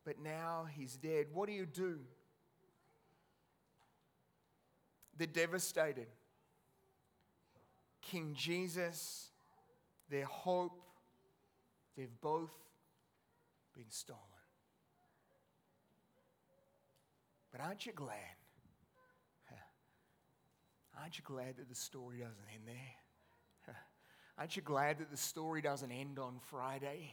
But 0.05 0.19
now 0.21 0.67
he's 0.75 0.95
dead. 0.95 1.27
What 1.33 1.47
do 1.47 1.53
you 1.53 1.65
do? 1.65 1.99
They're 5.17 5.27
devastated. 5.27 6.07
King 8.11 8.33
Jesus, 8.37 9.29
their 10.09 10.25
hope, 10.25 10.81
they've 11.97 12.21
both 12.21 12.53
been 13.75 13.89
stolen. 13.89 14.21
But 17.51 17.61
aren't 17.61 17.85
you 17.85 17.91
glad? 17.91 18.15
Aren't 21.01 21.17
you 21.17 21.23
glad 21.25 21.57
that 21.57 21.69
the 21.69 21.75
story 21.75 22.19
doesn't 22.19 22.45
end 22.53 22.63
there? 22.65 23.75
Aren't 24.37 24.55
you 24.55 24.61
glad 24.61 24.99
that 24.99 25.11
the 25.11 25.17
story 25.17 25.61
doesn't 25.61 25.91
end 25.91 26.19
on 26.19 26.39
Friday? 26.49 27.11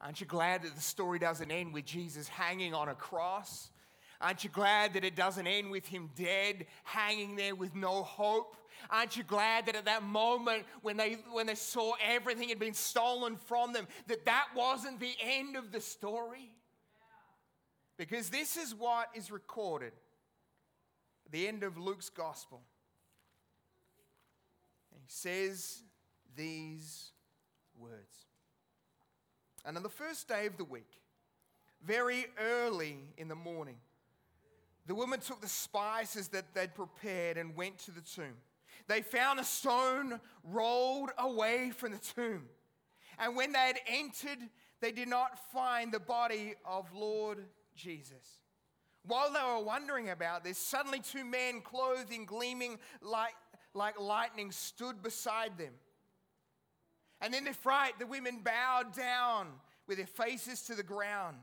Aren't 0.00 0.20
you 0.20 0.26
glad 0.26 0.62
that 0.62 0.74
the 0.74 0.82
story 0.82 1.18
doesn't 1.20 1.50
end 1.50 1.72
with 1.72 1.84
Jesus 1.84 2.26
hanging 2.28 2.74
on 2.74 2.88
a 2.88 2.94
cross? 2.94 3.70
Aren't 4.22 4.44
you 4.44 4.50
glad 4.50 4.94
that 4.94 5.04
it 5.04 5.16
doesn't 5.16 5.48
end 5.48 5.72
with 5.72 5.84
him 5.84 6.08
dead, 6.14 6.66
hanging 6.84 7.34
there 7.34 7.56
with 7.56 7.74
no 7.74 8.04
hope? 8.04 8.56
Aren't 8.88 9.16
you 9.16 9.24
glad 9.24 9.66
that 9.66 9.74
at 9.74 9.84
that 9.86 10.04
moment 10.04 10.64
when 10.82 10.96
they, 10.96 11.18
when 11.32 11.46
they 11.46 11.56
saw 11.56 11.94
everything 12.00 12.48
had 12.48 12.60
been 12.60 12.72
stolen 12.72 13.36
from 13.36 13.72
them, 13.72 13.88
that 14.06 14.24
that 14.24 14.46
wasn't 14.54 15.00
the 15.00 15.14
end 15.20 15.56
of 15.56 15.72
the 15.72 15.80
story? 15.80 16.50
Because 17.96 18.30
this 18.30 18.56
is 18.56 18.74
what 18.74 19.08
is 19.12 19.32
recorded 19.32 19.92
at 21.26 21.32
the 21.32 21.48
end 21.48 21.64
of 21.64 21.76
Luke's 21.76 22.08
gospel. 22.08 22.62
he 24.94 25.08
says 25.08 25.82
these 26.36 27.10
words. 27.76 28.26
And 29.64 29.76
on 29.76 29.82
the 29.82 29.88
first 29.88 30.28
day 30.28 30.46
of 30.46 30.56
the 30.56 30.64
week, 30.64 31.00
very 31.84 32.26
early 32.40 32.98
in 33.16 33.26
the 33.26 33.34
morning, 33.34 33.76
the 34.86 34.94
women 34.94 35.20
took 35.20 35.40
the 35.40 35.48
spices 35.48 36.28
that 36.28 36.54
they'd 36.54 36.74
prepared 36.74 37.36
and 37.36 37.56
went 37.56 37.78
to 37.80 37.90
the 37.92 38.00
tomb. 38.00 38.36
They 38.88 39.02
found 39.02 39.38
a 39.38 39.44
stone 39.44 40.20
rolled 40.42 41.10
away 41.18 41.70
from 41.70 41.92
the 41.92 41.98
tomb. 41.98 42.48
And 43.18 43.36
when 43.36 43.52
they 43.52 43.58
had 43.58 43.78
entered, 43.86 44.38
they 44.80 44.90
did 44.90 45.08
not 45.08 45.38
find 45.52 45.92
the 45.92 46.00
body 46.00 46.54
of 46.64 46.92
Lord 46.92 47.44
Jesus. 47.76 48.40
While 49.04 49.32
they 49.32 49.40
were 49.40 49.64
wondering 49.64 50.10
about 50.10 50.44
this, 50.44 50.58
suddenly 50.58 51.00
two 51.00 51.24
men 51.24 51.60
clothed 51.60 52.12
in 52.12 52.24
gleaming 52.24 52.78
light, 53.00 53.34
like 53.74 54.00
lightning 54.00 54.50
stood 54.50 55.02
beside 55.02 55.58
them. 55.58 55.72
And 57.20 57.34
in 57.34 57.44
their 57.44 57.54
fright, 57.54 57.98
the 57.98 58.06
women 58.06 58.40
bowed 58.44 58.94
down 58.94 59.48
with 59.86 59.98
their 59.98 60.06
faces 60.06 60.62
to 60.62 60.74
the 60.74 60.82
ground. 60.82 61.36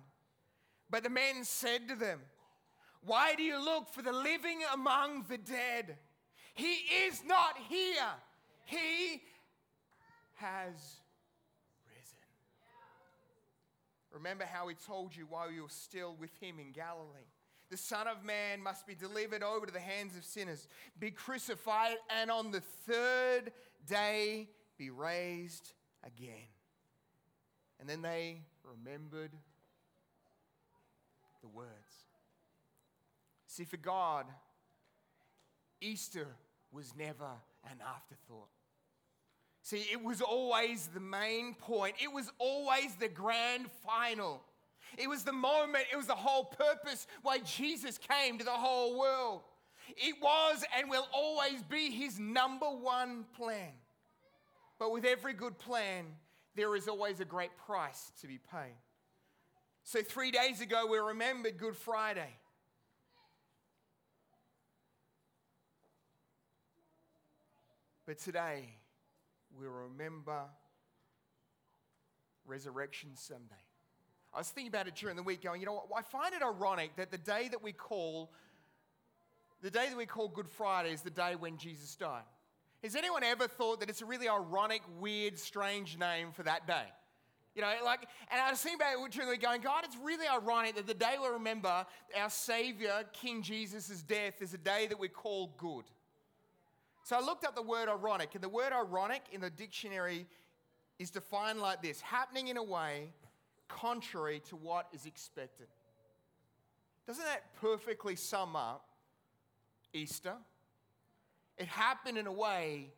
But 0.89 1.03
the 1.03 1.09
men 1.09 1.43
said 1.43 1.87
to 1.87 1.95
them, 1.95 2.19
Why 3.03 3.35
do 3.35 3.43
you 3.43 3.63
look 3.63 3.89
for 3.89 4.01
the 4.01 4.11
living 4.11 4.59
among 4.73 5.25
the 5.29 5.37
dead? 5.37 5.97
He 6.53 6.73
is 7.05 7.23
not 7.25 7.55
here, 7.69 8.11
he 8.65 9.21
has 10.35 10.73
risen. 11.87 12.19
Remember 14.11 14.45
how 14.45 14.67
he 14.67 14.75
told 14.75 15.15
you 15.15 15.25
while 15.29 15.51
you 15.51 15.63
were 15.63 15.69
still 15.69 16.15
with 16.19 16.31
him 16.39 16.59
in 16.59 16.71
Galilee 16.71 17.29
the 17.69 17.77
Son 17.77 18.07
of 18.07 18.23
Man 18.23 18.61
must 18.61 18.87
be 18.87 18.95
delivered 18.95 19.43
over 19.43 19.65
to 19.65 19.71
the 19.71 19.79
hands 19.79 20.17
of 20.17 20.25
sinners, 20.25 20.67
be 20.99 21.11
crucified, 21.11 21.97
and 22.09 22.31
on 22.31 22.51
the 22.51 22.61
third 22.61 23.51
day 23.87 24.49
be 24.77 24.89
raised 24.89 25.73
again. 26.03 26.47
And 27.79 27.87
then 27.87 28.01
they 28.01 28.41
remembered 28.63 29.31
the 31.41 31.47
words. 31.47 32.08
See, 33.49 33.65
for 33.65 33.77
God, 33.77 34.27
Easter 35.81 36.27
was 36.71 36.93
never 36.95 37.31
an 37.65 37.79
afterthought. 37.83 38.47
See, 39.63 39.87
it 39.91 40.03
was 40.03 40.21
always 40.21 40.87
the 40.93 40.99
main 40.99 41.55
point, 41.55 41.95
it 42.01 42.13
was 42.13 42.31
always 42.37 42.93
the 42.99 43.07
grand 43.07 43.65
final. 43.83 44.43
It 44.99 45.09
was 45.09 45.23
the 45.23 45.33
moment, 45.33 45.85
it 45.91 45.97
was 45.97 46.05
the 46.05 46.13
whole 46.13 46.45
purpose 46.45 47.07
why 47.23 47.39
Jesus 47.39 47.97
came 47.97 48.37
to 48.37 48.45
the 48.45 48.51
whole 48.51 48.99
world. 48.99 49.41
It 49.97 50.15
was 50.21 50.63
and 50.77 50.87
will 50.87 51.07
always 51.11 51.63
be 51.63 51.89
his 51.89 52.19
number 52.19 52.67
one 52.67 53.25
plan. 53.35 53.71
But 54.77 54.91
with 54.91 55.05
every 55.05 55.33
good 55.33 55.57
plan, 55.57 56.05
there 56.55 56.75
is 56.75 56.87
always 56.87 57.19
a 57.19 57.25
great 57.25 57.57
price 57.65 58.11
to 58.21 58.27
be 58.27 58.39
paid. 58.51 58.77
So, 59.83 60.03
three 60.03 60.29
days 60.29 60.61
ago, 60.61 60.85
we 60.87 60.99
remembered 60.99 61.57
Good 61.57 61.75
Friday. 61.75 62.38
But 68.09 68.17
today, 68.17 68.63
we 69.55 69.67
remember 69.67 70.41
Resurrection 72.47 73.11
Sunday. 73.13 73.43
I 74.33 74.39
was 74.39 74.49
thinking 74.49 74.69
about 74.69 74.87
it 74.87 74.95
during 74.95 75.15
the 75.15 75.21
week, 75.21 75.43
going, 75.43 75.59
you 75.59 75.67
know 75.67 75.73
what? 75.73 75.89
I 75.95 76.01
find 76.01 76.33
it 76.33 76.41
ironic 76.41 76.95
that 76.95 77.11
the 77.11 77.19
day 77.19 77.49
that 77.49 77.61
we 77.61 77.71
call 77.71 78.31
the 79.61 79.69
day 79.69 79.89
that 79.89 79.95
we 79.95 80.07
call 80.07 80.27
Good 80.27 80.49
Friday 80.49 80.91
is 80.91 81.03
the 81.03 81.11
day 81.11 81.35
when 81.35 81.57
Jesus 81.57 81.95
died. 81.95 82.23
Has 82.81 82.95
anyone 82.95 83.23
ever 83.23 83.47
thought 83.47 83.79
that 83.81 83.91
it's 83.91 84.01
a 84.01 84.05
really 84.05 84.27
ironic, 84.27 84.81
weird, 84.99 85.37
strange 85.37 85.95
name 85.99 86.31
for 86.31 86.41
that 86.41 86.65
day? 86.65 86.85
You 87.53 87.61
know, 87.61 87.71
like, 87.85 88.07
and 88.31 88.41
I 88.41 88.49
was 88.49 88.59
thinking 88.59 88.79
about 88.81 89.05
it 89.05 89.11
during 89.11 89.27
the 89.27 89.33
week, 89.33 89.43
going, 89.43 89.61
God, 89.61 89.83
it's 89.83 89.97
really 90.03 90.25
ironic 90.27 90.77
that 90.77 90.87
the 90.87 90.95
day 90.95 91.13
we 91.21 91.27
remember 91.27 91.85
our 92.19 92.29
Savior, 92.31 93.03
King 93.13 93.43
Jesus' 93.43 94.01
death, 94.01 94.41
is 94.41 94.55
a 94.55 94.57
day 94.57 94.87
that 94.87 94.99
we 94.99 95.09
call 95.09 95.53
good. 95.59 95.85
So 97.09 97.17
I 97.17 97.21
looked 97.21 97.43
up 97.43 97.55
the 97.55 97.63
word 97.63 97.89
ironic, 97.89 98.35
and 98.35 98.43
the 98.43 98.49
word 98.49 98.71
ironic 98.71 99.23
in 99.31 99.41
the 99.41 99.49
dictionary 99.49 100.27
is 100.99 101.09
defined 101.09 101.59
like 101.59 101.81
this 101.81 101.99
happening 102.01 102.49
in 102.49 102.57
a 102.57 102.61
way 102.61 103.11
contrary 103.67 104.43
to 104.49 104.55
what 104.55 104.85
is 104.93 105.07
expected. 105.07 105.65
Doesn't 107.07 107.25
that 107.25 107.55
perfectly 107.59 108.15
sum 108.15 108.55
up 108.55 108.85
Easter? 109.91 110.35
It 111.57 111.67
happened 111.67 112.19
in 112.19 112.27
a 112.27 112.31
way 112.31 112.91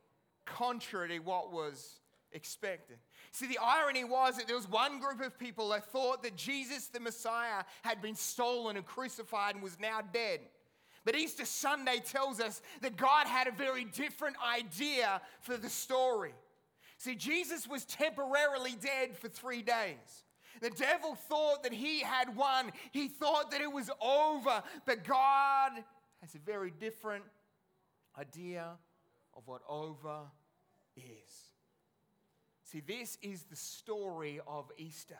contrary 0.45 1.07
to 1.07 1.19
what 1.19 1.53
was 1.53 2.01
expected. 2.33 2.97
See, 3.31 3.47
the 3.47 3.59
irony 3.63 4.03
was 4.03 4.35
that 4.35 4.45
there 4.45 4.57
was 4.57 4.69
one 4.69 4.99
group 4.99 5.21
of 5.21 5.39
people 5.39 5.69
that 5.69 5.85
thought 5.85 6.21
that 6.23 6.35
Jesus, 6.35 6.87
the 6.87 6.99
Messiah, 6.99 7.63
had 7.81 8.01
been 8.01 8.15
stolen 8.15 8.75
and 8.75 8.85
crucified 8.85 9.55
and 9.55 9.63
was 9.63 9.79
now 9.79 10.01
dead. 10.11 10.41
But 11.03 11.15
Easter 11.15 11.45
Sunday 11.45 12.01
tells 12.03 12.39
us 12.39 12.61
that 12.81 12.95
God 12.95 13.27
had 13.27 13.47
a 13.47 13.51
very 13.51 13.85
different 13.85 14.35
idea 14.45 15.21
for 15.41 15.57
the 15.57 15.69
story. 15.69 16.33
See, 16.97 17.15
Jesus 17.15 17.67
was 17.67 17.85
temporarily 17.85 18.75
dead 18.79 19.17
for 19.17 19.27
three 19.27 19.63
days. 19.63 20.25
The 20.61 20.69
devil 20.69 21.15
thought 21.15 21.63
that 21.63 21.73
he 21.73 22.01
had 22.01 22.35
won, 22.35 22.71
he 22.91 23.07
thought 23.07 23.49
that 23.51 23.61
it 23.61 23.71
was 23.71 23.89
over. 23.99 24.61
But 24.85 25.03
God 25.03 25.71
has 26.21 26.35
a 26.35 26.39
very 26.39 26.69
different 26.69 27.23
idea 28.19 28.67
of 29.35 29.47
what 29.47 29.61
over 29.67 30.19
is. 30.95 31.51
See, 32.63 32.81
this 32.81 33.17
is 33.23 33.43
the 33.43 33.55
story 33.55 34.39
of 34.47 34.71
Easter. 34.77 35.17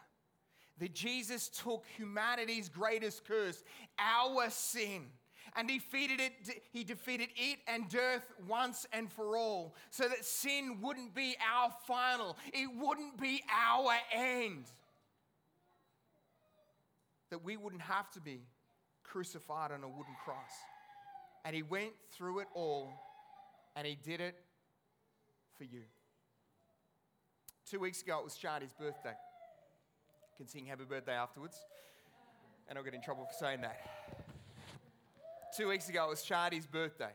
That 0.78 0.94
Jesus 0.94 1.50
took 1.50 1.86
humanity's 1.98 2.70
greatest 2.70 3.26
curse, 3.26 3.64
our 4.00 4.50
sin, 4.50 5.08
and 5.56 5.68
defeated 5.68 6.20
it, 6.20 6.64
he 6.72 6.84
defeated 6.84 7.30
it 7.36 7.60
and 7.68 7.90
death 7.90 8.26
once 8.48 8.86
and 8.94 9.12
for 9.12 9.38
all, 9.38 9.76
so 9.90 10.08
that 10.08 10.24
sin 10.24 10.80
wouldn't 10.82 11.14
be 11.14 11.36
our 11.54 11.72
final, 11.86 12.38
it 12.54 12.70
wouldn't 12.76 13.20
be 13.20 13.44
our 13.52 13.94
end 14.14 14.66
that 17.30 17.44
we 17.44 17.58
wouldn't 17.58 17.82
have 17.82 18.12
to 18.12 18.20
be 18.20 18.42
crucified 19.04 19.72
on 19.72 19.84
a 19.84 19.88
wooden 19.88 20.16
cross. 20.24 20.52
And 21.44 21.56
he 21.56 21.64
went 21.64 21.94
through 22.12 22.40
it 22.40 22.48
all 22.54 22.92
and 23.76 23.88
he 23.88 23.96
did 23.96 24.22
it 24.22 24.36
for 25.58 25.64
you. 25.64 25.82
Two 27.70 27.80
weeks 27.80 28.02
ago, 28.02 28.20
it 28.20 28.24
was 28.26 28.36
Charlie's 28.36 28.74
birthday. 28.74 29.14
You 29.14 30.38
can 30.38 30.48
sing 30.48 30.66
happy 30.66 30.84
birthday 30.84 31.14
afterwards, 31.14 31.58
and 32.68 32.78
I'll 32.78 32.84
get 32.84 32.94
in 32.94 33.02
trouble 33.02 33.26
for 33.26 33.46
saying 33.46 33.62
that. 33.62 34.21
Two 35.56 35.68
weeks 35.68 35.90
ago, 35.90 36.06
it 36.06 36.10
was 36.10 36.24
Charlie's 36.24 36.66
birthday. 36.66 37.12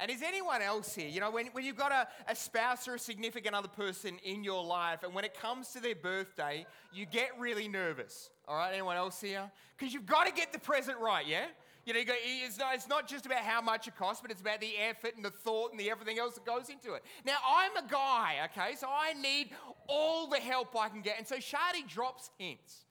And 0.00 0.10
is 0.10 0.22
anyone 0.22 0.62
else 0.62 0.94
here, 0.94 1.08
you 1.08 1.20
know, 1.20 1.30
when, 1.30 1.46
when 1.48 1.64
you've 1.64 1.76
got 1.76 1.90
a, 1.90 2.06
a 2.28 2.36
spouse 2.36 2.86
or 2.86 2.94
a 2.94 2.98
significant 2.98 3.54
other 3.54 3.68
person 3.68 4.18
in 4.22 4.44
your 4.44 4.64
life, 4.64 5.02
and 5.02 5.12
when 5.12 5.24
it 5.24 5.38
comes 5.40 5.72
to 5.72 5.80
their 5.80 5.96
birthday, 5.96 6.66
you 6.92 7.04
get 7.04 7.30
really 7.38 7.66
nervous. 7.66 8.30
All 8.46 8.56
right, 8.56 8.72
anyone 8.72 8.96
else 8.96 9.20
here? 9.20 9.50
Because 9.76 9.92
you've 9.92 10.06
got 10.06 10.26
to 10.26 10.32
get 10.32 10.52
the 10.52 10.58
present 10.58 10.98
right, 10.98 11.26
yeah? 11.26 11.46
You 11.84 11.94
know, 11.94 12.00
you 12.00 12.06
go, 12.06 12.12
it's, 12.16 12.58
not, 12.58 12.74
it's 12.74 12.86
not 12.86 13.08
just 13.08 13.26
about 13.26 13.38
how 13.38 13.60
much 13.60 13.88
it 13.88 13.96
costs, 13.96 14.20
but 14.20 14.30
it's 14.30 14.42
about 14.42 14.60
the 14.60 14.72
effort 14.88 15.16
and 15.16 15.24
the 15.24 15.30
thought 15.30 15.70
and 15.70 15.80
the 15.80 15.90
everything 15.90 16.18
else 16.18 16.34
that 16.34 16.44
goes 16.44 16.68
into 16.68 16.92
it. 16.92 17.02
Now, 17.24 17.38
I'm 17.48 17.76
a 17.76 17.88
guy, 17.88 18.36
okay, 18.50 18.76
so 18.76 18.88
I 18.88 19.14
need 19.14 19.50
all 19.88 20.28
the 20.28 20.36
help 20.36 20.76
I 20.76 20.90
can 20.90 21.00
get. 21.00 21.18
And 21.18 21.26
so 21.26 21.36
Shardy 21.36 21.88
drops 21.88 22.30
hints. 22.38 22.84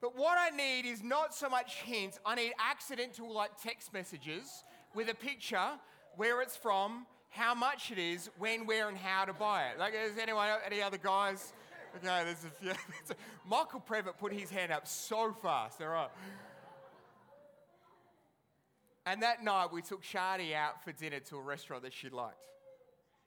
But 0.00 0.16
what 0.16 0.38
I 0.38 0.54
need 0.56 0.86
is 0.88 1.02
not 1.02 1.34
so 1.34 1.48
much 1.48 1.76
hints, 1.76 2.18
I 2.24 2.34
need 2.34 2.52
accidental 2.58 3.32
like 3.32 3.60
text 3.62 3.92
messages 3.92 4.64
with 4.94 5.08
a 5.10 5.14
picture 5.14 5.78
where 6.16 6.40
it's 6.40 6.56
from, 6.56 7.06
how 7.28 7.54
much 7.54 7.90
it 7.90 7.98
is, 7.98 8.30
when, 8.38 8.66
where, 8.66 8.88
and 8.88 8.96
how 8.96 9.24
to 9.24 9.32
buy 9.32 9.68
it. 9.68 9.78
Like, 9.78 9.94
is 9.94 10.18
anyone, 10.18 10.48
any 10.66 10.82
other 10.82 10.98
guys? 10.98 11.52
Okay, 11.96 12.24
there's 12.24 12.44
a 12.44 12.50
few. 12.50 12.72
Michael 13.48 13.82
Previtt 13.86 14.18
put 14.18 14.32
his 14.32 14.50
hand 14.50 14.72
up 14.72 14.86
so 14.86 15.32
fast, 15.42 15.80
all 15.80 15.88
right. 15.88 16.10
And 19.06 19.22
that 19.22 19.42
night, 19.42 19.72
we 19.72 19.82
took 19.82 20.02
Shardy 20.02 20.54
out 20.54 20.82
for 20.84 20.92
dinner 20.92 21.20
to 21.20 21.36
a 21.36 21.40
restaurant 21.40 21.82
that 21.82 21.92
she 21.92 22.08
liked. 22.08 22.46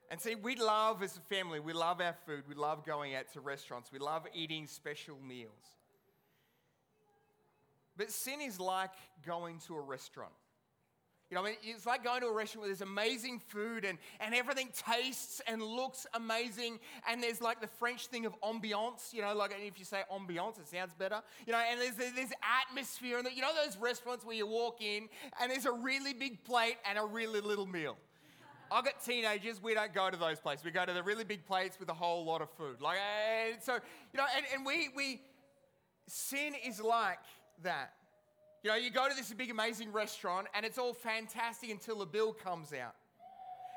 And 0.09 0.19
see, 0.19 0.36
we 0.36 0.55
love 0.55 1.01
as 1.01 1.17
a 1.17 1.21
family, 1.21 1.59
we 1.59 1.73
love 1.73 1.99
our 2.01 2.15
food, 2.25 2.43
we 2.47 2.55
love 2.55 2.86
going 2.86 3.15
out 3.15 3.31
to 3.33 3.41
restaurants, 3.41 3.91
we 3.91 3.99
love 3.99 4.27
eating 4.33 4.67
special 4.67 5.17
meals. 5.27 5.51
But 7.97 8.12
sin 8.12 8.41
is 8.41 8.60
like 8.60 8.91
going 9.25 9.60
to 9.67 9.75
a 9.75 9.82
restaurant. 9.82 10.34
You 11.34 11.39
know, 11.39 11.45
I 11.45 11.49
mean, 11.49 11.56
it's 11.63 11.88
like 11.88 12.03
going 12.03 12.21
to 12.21 12.27
a 12.27 12.34
restaurant 12.34 12.62
where 12.62 12.69
there's 12.69 12.82
amazing 12.82 13.39
food 13.39 13.86
and, 13.86 13.97
and 14.19 14.36
everything 14.36 14.69
tastes 14.88 15.41
and 15.47 15.63
looks 15.63 16.06
amazing. 16.13 16.79
And 17.10 17.23
there's 17.23 17.41
like 17.41 17.60
the 17.60 17.67
French 17.67 18.06
thing 18.06 18.27
of 18.27 18.39
ambiance, 18.41 19.13
you 19.13 19.21
know, 19.21 19.34
like 19.34 19.51
if 19.58 19.79
you 19.79 19.86
say 19.86 20.03
ambiance, 20.13 20.60
it 20.60 20.67
sounds 20.67 20.93
better. 20.93 21.21
You 21.47 21.53
know, 21.53 21.60
and 21.60 21.82
there's 21.82 21.95
this 21.95 22.32
atmosphere. 22.69 23.17
And 23.17 23.27
you 23.34 23.41
know 23.41 23.49
those 23.65 23.77
restaurants 23.77 24.23
where 24.23 24.36
you 24.36 24.45
walk 24.45 24.82
in 24.82 25.10
and 25.41 25.49
there's 25.49 25.65
a 25.65 25.71
really 25.71 26.13
big 26.13 26.43
plate 26.43 26.75
and 26.88 26.99
a 26.99 27.06
really 27.06 27.41
little 27.41 27.65
meal. 27.65 27.97
I've 28.71 28.86
got 28.86 29.03
teenagers, 29.03 29.62
we 29.62 29.73
don't 29.73 29.93
go 29.93 30.12
to 30.12 30.17
those 30.17 30.39
places. 30.39 30.65
We 30.65 30.69
go 30.71 30.86
to 30.86 30.93
the 30.93 31.03
really 31.03 31.23
big 31.23 31.45
plates 31.45 31.79
with 31.79 31.89
a 31.89 31.93
whole 31.93 32.25
lot 32.25 32.41
of 32.41 32.49
food. 32.51 32.82
Like, 32.82 32.97
so, 33.62 33.73
you 33.73 34.17
know, 34.17 34.25
and, 34.36 34.45
and 34.53 34.65
we, 34.65 34.89
we, 34.95 35.21
sin 36.08 36.53
is 36.63 36.79
like 36.82 37.19
that. 37.62 37.94
You 38.63 38.72
know, 38.72 38.76
you 38.78 38.89
go 38.89 39.10
to 39.10 39.16
this 39.16 39.32
big, 39.34 39.52
amazing 39.52 39.92
restaurant 39.92 40.48
and 40.54 40.66
it's 40.66 40.78
all 40.78 40.94
fantastic 40.94 41.70
until 41.70 42.00
the 42.00 42.06
bill 42.06 42.34
comes 42.34 42.74
out. 42.74 42.96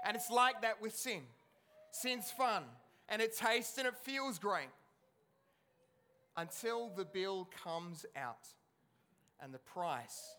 And 0.07 0.17
it's 0.17 0.31
like 0.31 0.62
that 0.62 0.81
with 0.81 0.95
sin. 0.95 1.23
Sin's 1.91 2.31
fun 2.31 2.62
and 3.09 3.21
it 3.21 3.37
tastes 3.37 3.77
and 3.79 3.87
it 3.87 3.97
feels 3.97 4.39
great 4.39 4.69
until 6.37 6.91
the 6.97 7.05
bill 7.05 7.49
comes 7.65 8.07
out 8.17 8.49
and 9.43 9.53
the 9.53 9.59
price 9.59 10.37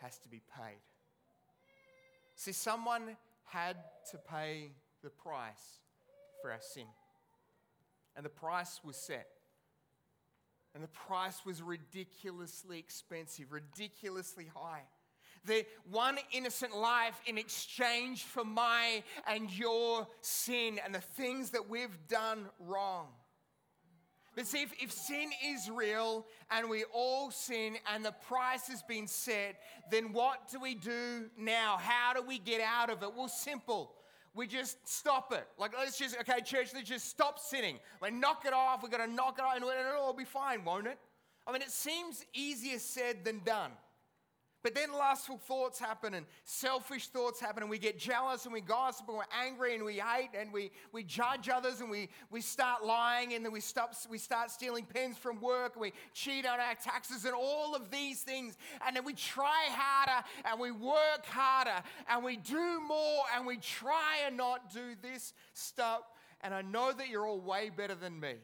has 0.00 0.18
to 0.18 0.28
be 0.28 0.40
paid. 0.56 0.80
See, 2.36 2.52
someone 2.52 3.16
had 3.44 3.76
to 4.10 4.18
pay 4.18 4.72
the 5.02 5.10
price 5.10 5.78
for 6.42 6.50
our 6.50 6.60
sin. 6.60 6.86
And 8.16 8.24
the 8.24 8.30
price 8.30 8.80
was 8.84 8.96
set. 8.96 9.28
And 10.74 10.82
the 10.82 10.88
price 10.88 11.44
was 11.46 11.62
ridiculously 11.62 12.78
expensive, 12.78 13.52
ridiculously 13.52 14.46
high. 14.54 14.82
The 15.46 15.66
one 15.90 16.18
innocent 16.32 16.76
life 16.76 17.20
in 17.26 17.38
exchange 17.38 18.24
for 18.24 18.44
my 18.44 19.02
and 19.26 19.50
your 19.50 20.08
sin 20.20 20.80
and 20.84 20.94
the 20.94 21.00
things 21.00 21.50
that 21.50 21.68
we've 21.68 21.96
done 22.08 22.46
wrong. 22.58 23.08
But 24.34 24.48
see, 24.48 24.62
if, 24.62 24.72
if 24.82 24.90
sin 24.90 25.30
is 25.46 25.70
real 25.70 26.26
and 26.50 26.68
we 26.68 26.84
all 26.92 27.30
sin 27.30 27.76
and 27.92 28.04
the 28.04 28.14
price 28.26 28.66
has 28.66 28.82
been 28.82 29.06
set, 29.06 29.60
then 29.90 30.12
what 30.12 30.50
do 30.50 30.58
we 30.58 30.74
do 30.74 31.30
now? 31.38 31.76
How 31.78 32.14
do 32.14 32.22
we 32.22 32.38
get 32.38 32.60
out 32.60 32.90
of 32.90 33.02
it? 33.02 33.14
Well, 33.14 33.28
simple. 33.28 33.92
We 34.34 34.46
just 34.48 34.86
stop 34.88 35.32
it. 35.32 35.46
Like, 35.58 35.72
let's 35.78 35.96
just, 35.96 36.18
okay, 36.18 36.40
church, 36.40 36.70
let's 36.74 36.88
just 36.88 37.08
stop 37.08 37.38
sinning. 37.38 37.78
Like, 38.02 38.12
knock 38.12 38.44
it 38.46 38.52
off. 38.52 38.82
We're 38.82 38.88
going 38.88 39.08
to 39.08 39.14
knock 39.14 39.38
it 39.38 39.44
off 39.44 39.54
and 39.54 39.64
oh, 39.64 39.70
it'll 39.70 40.02
all 40.02 40.12
be 40.12 40.24
fine, 40.24 40.64
won't 40.64 40.88
it? 40.88 40.98
I 41.46 41.52
mean, 41.52 41.62
it 41.62 41.70
seems 41.70 42.24
easier 42.32 42.78
said 42.78 43.24
than 43.24 43.40
done. 43.44 43.70
But 44.64 44.74
then 44.74 44.92
lustful 44.92 45.36
thoughts 45.36 45.78
happen 45.78 46.14
and 46.14 46.24
selfish 46.44 47.08
thoughts 47.08 47.38
happen, 47.38 47.62
and 47.62 47.68
we 47.68 47.76
get 47.76 47.98
jealous 47.98 48.46
and 48.46 48.52
we 48.52 48.62
gossip 48.62 49.06
and 49.08 49.18
we're 49.18 49.24
angry 49.38 49.74
and 49.74 49.84
we 49.84 49.96
hate 49.96 50.30
and 50.34 50.50
we, 50.50 50.70
we 50.90 51.04
judge 51.04 51.50
others 51.50 51.82
and 51.82 51.90
we, 51.90 52.08
we 52.30 52.40
start 52.40 52.82
lying 52.82 53.34
and 53.34 53.44
then 53.44 53.52
we, 53.52 53.60
stop, 53.60 53.94
we 54.08 54.16
start 54.16 54.50
stealing 54.50 54.86
pens 54.86 55.18
from 55.18 55.38
work 55.42 55.74
and 55.74 55.82
we 55.82 55.92
cheat 56.14 56.46
on 56.46 56.60
our 56.60 56.74
taxes 56.82 57.26
and 57.26 57.34
all 57.34 57.76
of 57.76 57.90
these 57.90 58.22
things. 58.22 58.56
And 58.86 58.96
then 58.96 59.04
we 59.04 59.12
try 59.12 59.66
harder 59.68 60.26
and 60.46 60.58
we 60.58 60.70
work 60.70 61.26
harder 61.26 61.82
and 62.08 62.24
we 62.24 62.38
do 62.38 62.80
more 62.88 63.24
and 63.36 63.46
we 63.46 63.58
try 63.58 64.20
and 64.26 64.34
not 64.34 64.72
do 64.72 64.94
this 65.02 65.34
stuff. 65.52 66.00
And 66.40 66.54
I 66.54 66.62
know 66.62 66.90
that 66.90 67.10
you're 67.10 67.26
all 67.26 67.38
way 67.38 67.70
better 67.76 67.94
than 67.94 68.18
me. 68.18 68.36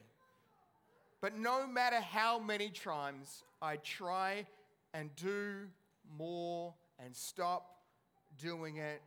But 1.19 1.35
no 1.35 1.65
matter 1.65 1.99
how 1.99 2.37
many 2.37 2.69
times 2.69 3.41
I 3.59 3.77
try 3.77 4.45
and 4.93 5.09
do 5.15 5.67
more 6.17 6.73
and 7.03 7.15
stop 7.15 7.79
doing 8.37 8.77
it, 8.77 9.01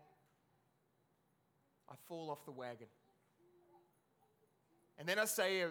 I 1.89 1.95
fall 2.09 2.31
off 2.31 2.45
the 2.45 2.53
wagon. 2.53 2.87
And 4.99 5.09
then 5.09 5.19
I 5.19 5.25
say 5.25 5.61
a, 5.61 5.69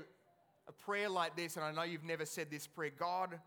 a 0.67 0.71
prayer 0.71 1.09
like 1.09 1.35
this, 1.35 1.55
and 1.55 1.65
I 1.65 1.71
know 1.71 1.83
you've 1.83 2.03
never 2.03 2.25
said 2.25 2.51
this 2.51 2.67
prayer 2.67 2.91
God, 2.97 3.39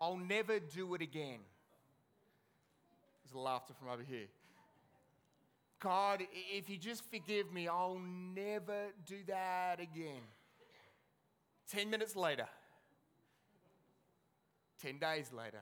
I'll 0.00 0.16
never 0.16 0.58
do 0.58 0.94
it 0.94 1.02
again. 1.02 1.38
There's 3.24 3.34
laughter 3.34 3.74
from 3.74 3.88
over 3.88 4.02
here. 4.02 4.26
God, 5.80 6.22
if 6.52 6.70
you 6.70 6.78
just 6.78 7.02
forgive 7.10 7.52
me, 7.52 7.68
I'll 7.68 8.00
never 8.34 8.86
do 9.04 9.16
that 9.26 9.80
again. 9.80 10.22
10 11.70 11.90
minutes 11.90 12.16
later, 12.16 12.46
10 14.80 14.98
days 14.98 15.32
later, 15.32 15.60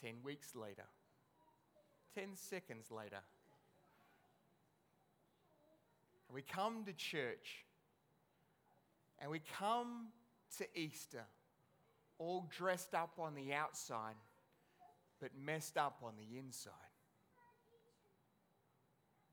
10 0.00 0.16
weeks 0.22 0.54
later, 0.54 0.84
10 2.14 2.36
seconds 2.36 2.90
later. 2.90 3.20
And 6.28 6.34
we 6.34 6.42
come 6.42 6.84
to 6.84 6.92
church. 6.92 7.64
And 9.18 9.30
we 9.30 9.40
come 9.58 10.08
to 10.58 10.66
Easter 10.74 11.24
all 12.18 12.48
dressed 12.56 12.94
up 12.94 13.12
on 13.18 13.34
the 13.34 13.52
outside, 13.52 14.14
but 15.20 15.30
messed 15.38 15.76
up 15.76 15.98
on 16.02 16.12
the 16.16 16.38
inside. 16.38 16.72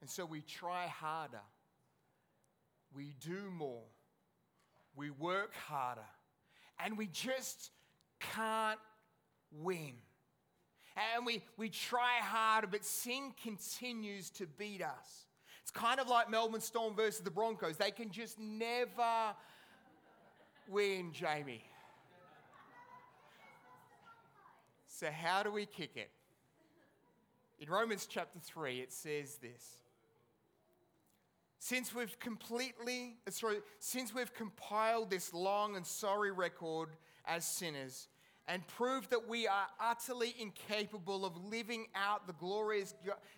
And 0.01 0.09
so 0.09 0.25
we 0.25 0.41
try 0.41 0.87
harder, 0.87 1.41
we 2.93 3.15
do 3.21 3.49
more, 3.55 3.83
we 4.95 5.09
work 5.09 5.53
harder, 5.53 6.01
and 6.83 6.97
we 6.97 7.07
just 7.07 7.71
can't 8.19 8.79
win 9.51 9.93
and 10.95 11.25
we, 11.25 11.41
we 11.57 11.69
try 11.69 12.17
harder, 12.21 12.67
but 12.67 12.85
sin 12.85 13.33
continues 13.41 14.29
to 14.31 14.45
beat 14.45 14.81
us. 14.81 15.25
It's 15.61 15.71
kind 15.71 15.99
of 15.99 16.07
like 16.07 16.29
Melbourne 16.29 16.61
Storm 16.61 16.95
versus 16.95 17.21
the 17.21 17.31
Broncos. 17.31 17.77
They 17.77 17.91
can 17.91 18.11
just 18.11 18.39
never 18.39 19.33
win, 20.67 21.11
Jamie. 21.13 21.63
So, 24.87 25.09
how 25.09 25.43
do 25.43 25.51
we 25.51 25.65
kick 25.65 25.91
it? 25.95 26.11
In 27.59 27.69
Romans 27.69 28.07
chapter 28.09 28.39
3, 28.39 28.81
it 28.81 28.91
says 28.91 29.37
this. 29.37 29.77
Since 31.59 31.95
we've 31.95 32.19
completely, 32.19 33.15
uh, 33.25 33.31
sorry, 33.31 33.57
since 33.79 34.13
we've 34.13 34.33
compiled 34.33 35.09
this 35.09 35.33
long 35.33 35.77
and 35.77 35.85
sorry 35.85 36.31
record 36.31 36.89
as 37.25 37.45
sinners, 37.45 38.09
and 38.47 38.65
prove 38.67 39.09
that 39.09 39.27
we 39.27 39.47
are 39.47 39.67
utterly 39.79 40.35
incapable 40.39 41.25
of 41.25 41.37
living 41.45 41.85
out 41.95 42.27
the 42.27 42.33
glorious, 42.33 42.93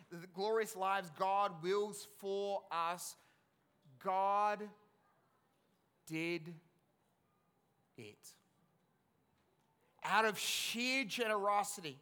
the 0.10 0.28
glorious 0.34 0.76
lives 0.76 1.12
God 1.18 1.52
wills 1.62 2.08
for 2.18 2.62
us, 2.72 3.16
God 4.04 4.64
did 6.08 6.54
it. 7.98 8.34
Out 10.04 10.26
of 10.26 10.38
sheer 10.38 11.04
generosity, 11.04 11.98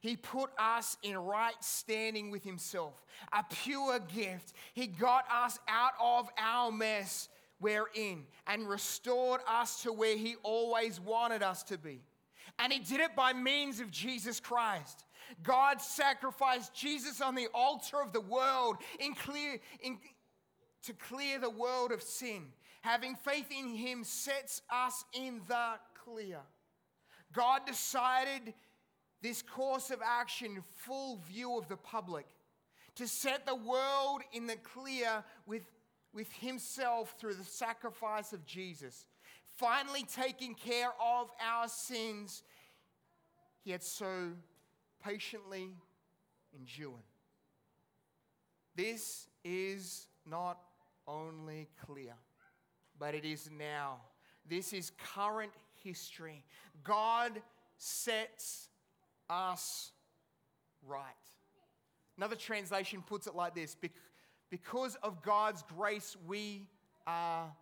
he 0.00 0.16
put 0.16 0.50
us 0.58 0.96
in 1.02 1.18
right 1.18 1.56
standing 1.60 2.30
with 2.30 2.44
Himself, 2.44 2.94
a 3.32 3.44
pure 3.62 3.98
gift. 3.98 4.52
He 4.74 4.86
got 4.86 5.24
us 5.32 5.58
out 5.68 5.92
of 6.00 6.28
our 6.38 6.70
mess 6.70 7.28
we're 7.60 7.88
in 7.94 8.24
and 8.46 8.68
restored 8.68 9.40
us 9.48 9.82
to 9.82 9.92
where 9.92 10.16
He 10.16 10.36
always 10.44 11.00
wanted 11.00 11.42
us 11.42 11.64
to 11.64 11.78
be. 11.78 12.00
And 12.58 12.72
he 12.72 12.80
did 12.80 13.00
it 13.00 13.14
by 13.14 13.32
means 13.32 13.80
of 13.80 13.90
Jesus 13.90 14.40
Christ. 14.40 15.04
God 15.42 15.80
sacrificed 15.80 16.74
Jesus 16.74 17.20
on 17.20 17.34
the 17.34 17.48
altar 17.54 18.00
of 18.00 18.12
the 18.12 18.20
world 18.20 18.76
in 18.98 19.14
clear, 19.14 19.58
in, 19.82 19.98
to 20.84 20.92
clear 20.92 21.38
the 21.38 21.50
world 21.50 21.92
of 21.92 22.02
sin. 22.02 22.46
Having 22.80 23.16
faith 23.16 23.46
in 23.50 23.74
him 23.74 24.04
sets 24.04 24.62
us 24.70 25.04
in 25.12 25.40
the 25.48 25.74
clear. 26.04 26.38
God 27.32 27.66
decided 27.66 28.54
this 29.20 29.42
course 29.42 29.90
of 29.90 30.00
action 30.04 30.62
full 30.78 31.20
view 31.28 31.58
of 31.58 31.68
the 31.68 31.76
public 31.76 32.26
to 32.94 33.06
set 33.06 33.46
the 33.46 33.54
world 33.54 34.22
in 34.32 34.46
the 34.46 34.56
clear 34.56 35.22
with, 35.46 35.62
with 36.12 36.32
himself 36.32 37.14
through 37.20 37.34
the 37.34 37.44
sacrifice 37.44 38.32
of 38.32 38.46
Jesus 38.46 39.04
finally 39.58 40.04
taking 40.04 40.54
care 40.54 40.90
of 41.00 41.30
our 41.44 41.68
sins, 41.68 42.42
he 43.64 43.72
had 43.72 43.82
so 43.82 44.30
patiently 45.04 45.70
endured. 46.56 47.02
This 48.76 49.26
is 49.44 50.06
not 50.24 50.58
only 51.08 51.68
clear, 51.84 52.14
but 52.98 53.14
it 53.14 53.24
is 53.24 53.50
now. 53.58 53.96
This 54.48 54.72
is 54.72 54.92
current 55.14 55.52
history. 55.82 56.44
God 56.84 57.32
sets 57.76 58.68
us 59.28 59.90
right. 60.86 61.02
Another 62.16 62.36
translation 62.36 63.02
puts 63.06 63.26
it 63.26 63.34
like 63.34 63.54
this 63.54 63.76
Because 64.50 64.94
of 65.02 65.22
God's 65.22 65.64
grace, 65.76 66.16
we 66.26 66.68
are 67.06 67.52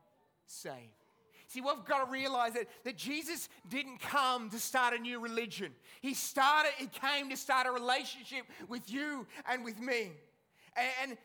saved. 0.46 1.05
See, 1.48 1.60
we've 1.60 1.84
got 1.84 2.04
to 2.04 2.10
realize 2.10 2.54
that, 2.54 2.66
that 2.84 2.96
Jesus 2.96 3.48
didn't 3.68 4.00
come 4.00 4.50
to 4.50 4.58
start 4.58 4.94
a 4.94 4.98
new 4.98 5.20
religion. 5.20 5.72
He 6.00 6.12
started, 6.12 6.72
he 6.76 6.88
came 6.88 7.30
to 7.30 7.36
start 7.36 7.66
a 7.66 7.70
relationship 7.70 8.44
with 8.68 8.90
you 8.90 9.26
and 9.48 9.64
with 9.64 9.78
me. 9.78 10.10
And, 10.76 10.88
and, 11.02 11.18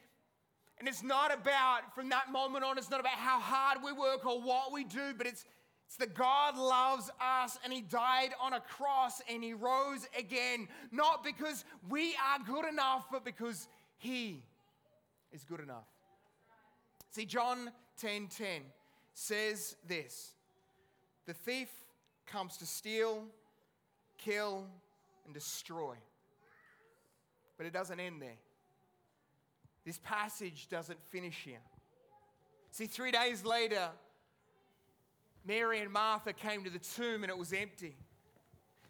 and 0.79 0.87
it's 0.87 1.01
not 1.01 1.33
about, 1.33 1.95
from 1.95 2.09
that 2.09 2.31
moment 2.31 2.63
on, 2.63 2.77
it's 2.77 2.91
not 2.91 2.99
about 2.99 3.13
how 3.13 3.39
hard 3.39 3.79
we 3.83 3.91
work 3.91 4.25
or 4.25 4.39
what 4.39 4.71
we 4.71 4.83
do, 4.83 5.13
but 5.17 5.25
it's, 5.25 5.43
it's 5.87 5.97
that 5.97 6.13
God 6.13 6.55
loves 6.55 7.09
us 7.19 7.57
and 7.63 7.73
He 7.73 7.81
died 7.81 8.29
on 8.39 8.53
a 8.53 8.59
cross 8.59 9.23
and 9.27 9.43
He 9.43 9.55
rose 9.55 10.07
again, 10.17 10.67
not 10.91 11.23
because 11.23 11.65
we 11.89 12.13
are 12.15 12.39
good 12.45 12.65
enough, 12.71 13.05
but 13.11 13.25
because 13.25 13.67
He 13.97 14.43
is 15.33 15.43
good 15.43 15.61
enough. 15.61 15.87
See, 17.09 17.25
John 17.25 17.71
10 17.99 18.27
10 18.27 18.61
says 19.13 19.75
this 19.87 20.33
The 21.25 21.33
thief 21.33 21.69
comes 22.25 22.57
to 22.57 22.65
steal, 22.65 23.23
kill, 24.17 24.65
and 25.25 25.33
destroy. 25.33 25.95
But 27.57 27.65
it 27.67 27.73
doesn't 27.73 27.99
end 27.99 28.21
there. 28.21 28.39
This 29.85 29.99
passage 30.03 30.67
doesn't 30.69 30.99
finish 31.09 31.37
here. 31.43 31.61
See, 32.71 32.85
three 32.85 33.11
days 33.11 33.43
later, 33.43 33.89
Mary 35.45 35.79
and 35.79 35.91
Martha 35.91 36.33
came 36.33 36.63
to 36.63 36.69
the 36.69 36.79
tomb 36.79 37.23
and 37.23 37.29
it 37.29 37.37
was 37.37 37.51
empty 37.51 37.95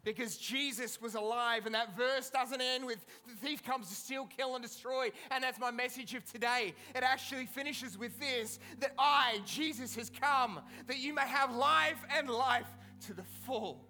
because 0.04 0.36
Jesus 0.36 1.00
was 1.00 1.14
alive. 1.14 1.66
And 1.66 1.74
that 1.74 1.96
verse 1.96 2.30
doesn't 2.30 2.60
end 2.60 2.84
with 2.84 3.04
the 3.26 3.34
thief 3.46 3.62
comes 3.62 3.88
to 3.88 3.94
steal, 3.94 4.26
kill, 4.26 4.54
and 4.54 4.62
destroy. 4.62 5.10
And 5.30 5.42
that's 5.42 5.58
my 5.58 5.70
message 5.70 6.14
of 6.14 6.24
today. 6.30 6.74
It 6.94 7.02
actually 7.02 7.46
finishes 7.46 7.96
with 7.96 8.18
this 8.18 8.58
that 8.80 8.92
I, 8.98 9.40
Jesus, 9.44 9.94
has 9.96 10.10
come 10.10 10.60
that 10.86 10.98
you 10.98 11.14
may 11.14 11.26
have 11.26 11.54
life 11.54 12.02
and 12.16 12.28
life 12.28 12.68
to 13.06 13.14
the 13.14 13.24
full. 13.46 13.84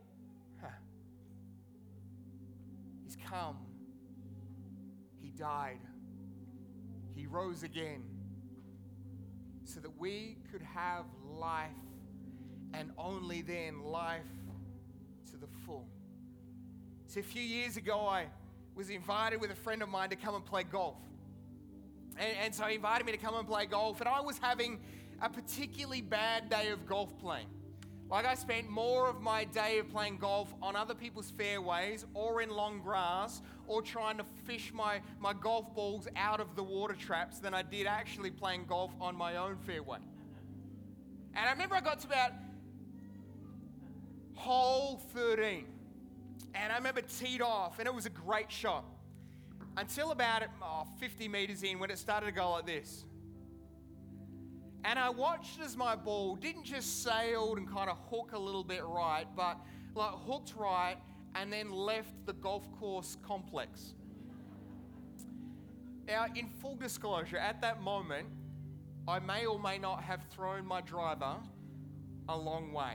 Huh. 0.61 0.69
He's 3.05 3.17
come. 3.29 3.57
He 5.21 5.31
died. 5.31 5.81
He 7.15 7.27
rose 7.27 7.63
again 7.63 8.03
so 9.65 9.81
that 9.81 9.99
we 9.99 10.37
could 10.51 10.63
have 10.63 11.05
life 11.39 11.71
and 12.75 12.91
only 12.99 13.43
then 13.43 13.83
life 13.83 14.23
to 15.31 15.37
the 15.37 15.47
full. 15.65 15.89
A 17.15 17.23
few 17.23 17.43
years 17.43 17.77
ago, 17.77 18.07
I 18.07 18.27
was 18.75 18.89
invited 18.89 19.39
with 19.39 19.51
a 19.51 19.55
friend 19.55 19.83
of 19.83 19.91
mine 19.91 20.09
to 20.11 20.17
come 20.17 20.35
and 20.35 20.45
play 20.45 20.63
golf. 20.63 20.97
And, 22.17 22.37
and 22.45 22.55
so, 22.55 22.65
he 22.65 22.77
invited 22.77 23.05
me 23.05 23.13
to 23.13 23.19
come 23.19 23.35
and 23.35 23.47
play 23.47 23.67
golf, 23.67 24.01
and 24.01 24.09
I 24.09 24.21
was 24.21 24.39
having 24.39 24.81
a 25.21 25.29
particularly 25.29 26.01
bad 26.01 26.49
day 26.49 26.69
of 26.71 26.87
golf 26.87 27.17
playing. 27.19 27.49
Like, 28.09 28.25
I 28.25 28.35
spent 28.35 28.71
more 28.71 29.11
of 29.11 29.21
my 29.21 29.45
day 29.45 29.79
of 29.79 29.91
playing 29.91 30.19
golf 30.19 30.55
on 30.63 30.75
other 30.75 30.95
people's 30.95 31.31
fairways 31.31 32.07
or 32.15 32.41
in 32.41 32.49
long 32.49 32.81
grass 32.81 33.43
or 33.67 33.83
trying 33.83 34.17
to 34.17 34.25
fish 34.45 34.73
my, 34.75 35.01
my 35.21 35.35
golf 35.35 35.75
balls 35.75 36.09
out 36.17 36.41
of 36.41 36.57
the 36.57 36.63
water 36.63 36.95
traps 36.95 37.41
than 37.41 37.53
I 37.53 37.63
did 37.63 37.87
actually 37.87 38.31
playing 38.31 38.65
golf 38.67 38.91
on 39.01 39.17
my 39.17 39.37
own 39.37 39.57
fairway. 39.67 39.99
And 41.35 41.47
I 41.47 41.53
remember 41.53 41.75
I 41.75 41.81
got 41.81 42.01
to 42.01 42.07
about 42.07 42.33
hole 44.35 45.01
13. 45.15 45.72
And 46.55 46.73
I 46.73 46.77
remember 46.77 47.01
teed 47.01 47.43
off, 47.43 47.79
and 47.79 47.87
it 47.87 47.95
was 47.95 48.07
a 48.07 48.11
great 48.11 48.51
shot. 48.51 48.85
Until 49.77 50.11
about 50.11 50.43
oh, 50.63 50.87
50 51.01 51.29
meters 51.29 51.63
in 51.63 51.79
when 51.79 51.91
it 51.91 51.99
started 51.99 52.27
to 52.27 52.33
go 52.33 52.51
like 52.51 52.67
this. 52.67 53.05
And 54.85 54.99
I 54.99 55.11
watched 55.11 55.61
as 55.61 55.77
my 55.77 55.95
ball 55.97 56.37
didn't 56.37 56.65
just 56.65 57.03
sailed 57.03 57.57
and 57.57 57.71
kind 57.71 57.89
of 57.89 57.97
hook 58.11 58.33
a 58.35 58.39
little 58.39 58.65
bit 58.65 58.85
right, 58.85 59.27
but 59.37 59.59
like 59.95 60.11
hooked 60.27 60.55
right 60.57 60.97
and 61.35 61.53
then 61.53 61.71
left 61.71 62.27
the 62.27 62.33
golf 62.35 62.71
course 62.79 63.17
complex. 63.27 63.95
Now, 66.07 66.27
in 66.35 66.49
full 66.49 66.75
disclosure, 66.75 67.39
at 67.39 67.61
that 67.63 67.81
moment, 67.81 68.27
I 69.07 69.21
may 69.21 69.47
or 69.47 69.59
may 69.59 69.79
not 69.79 70.03
have 70.03 70.25
thrown 70.31 70.67
my 70.67 70.81
driver 70.81 71.37
a 72.29 72.37
long 72.37 72.73
way. 72.73 72.95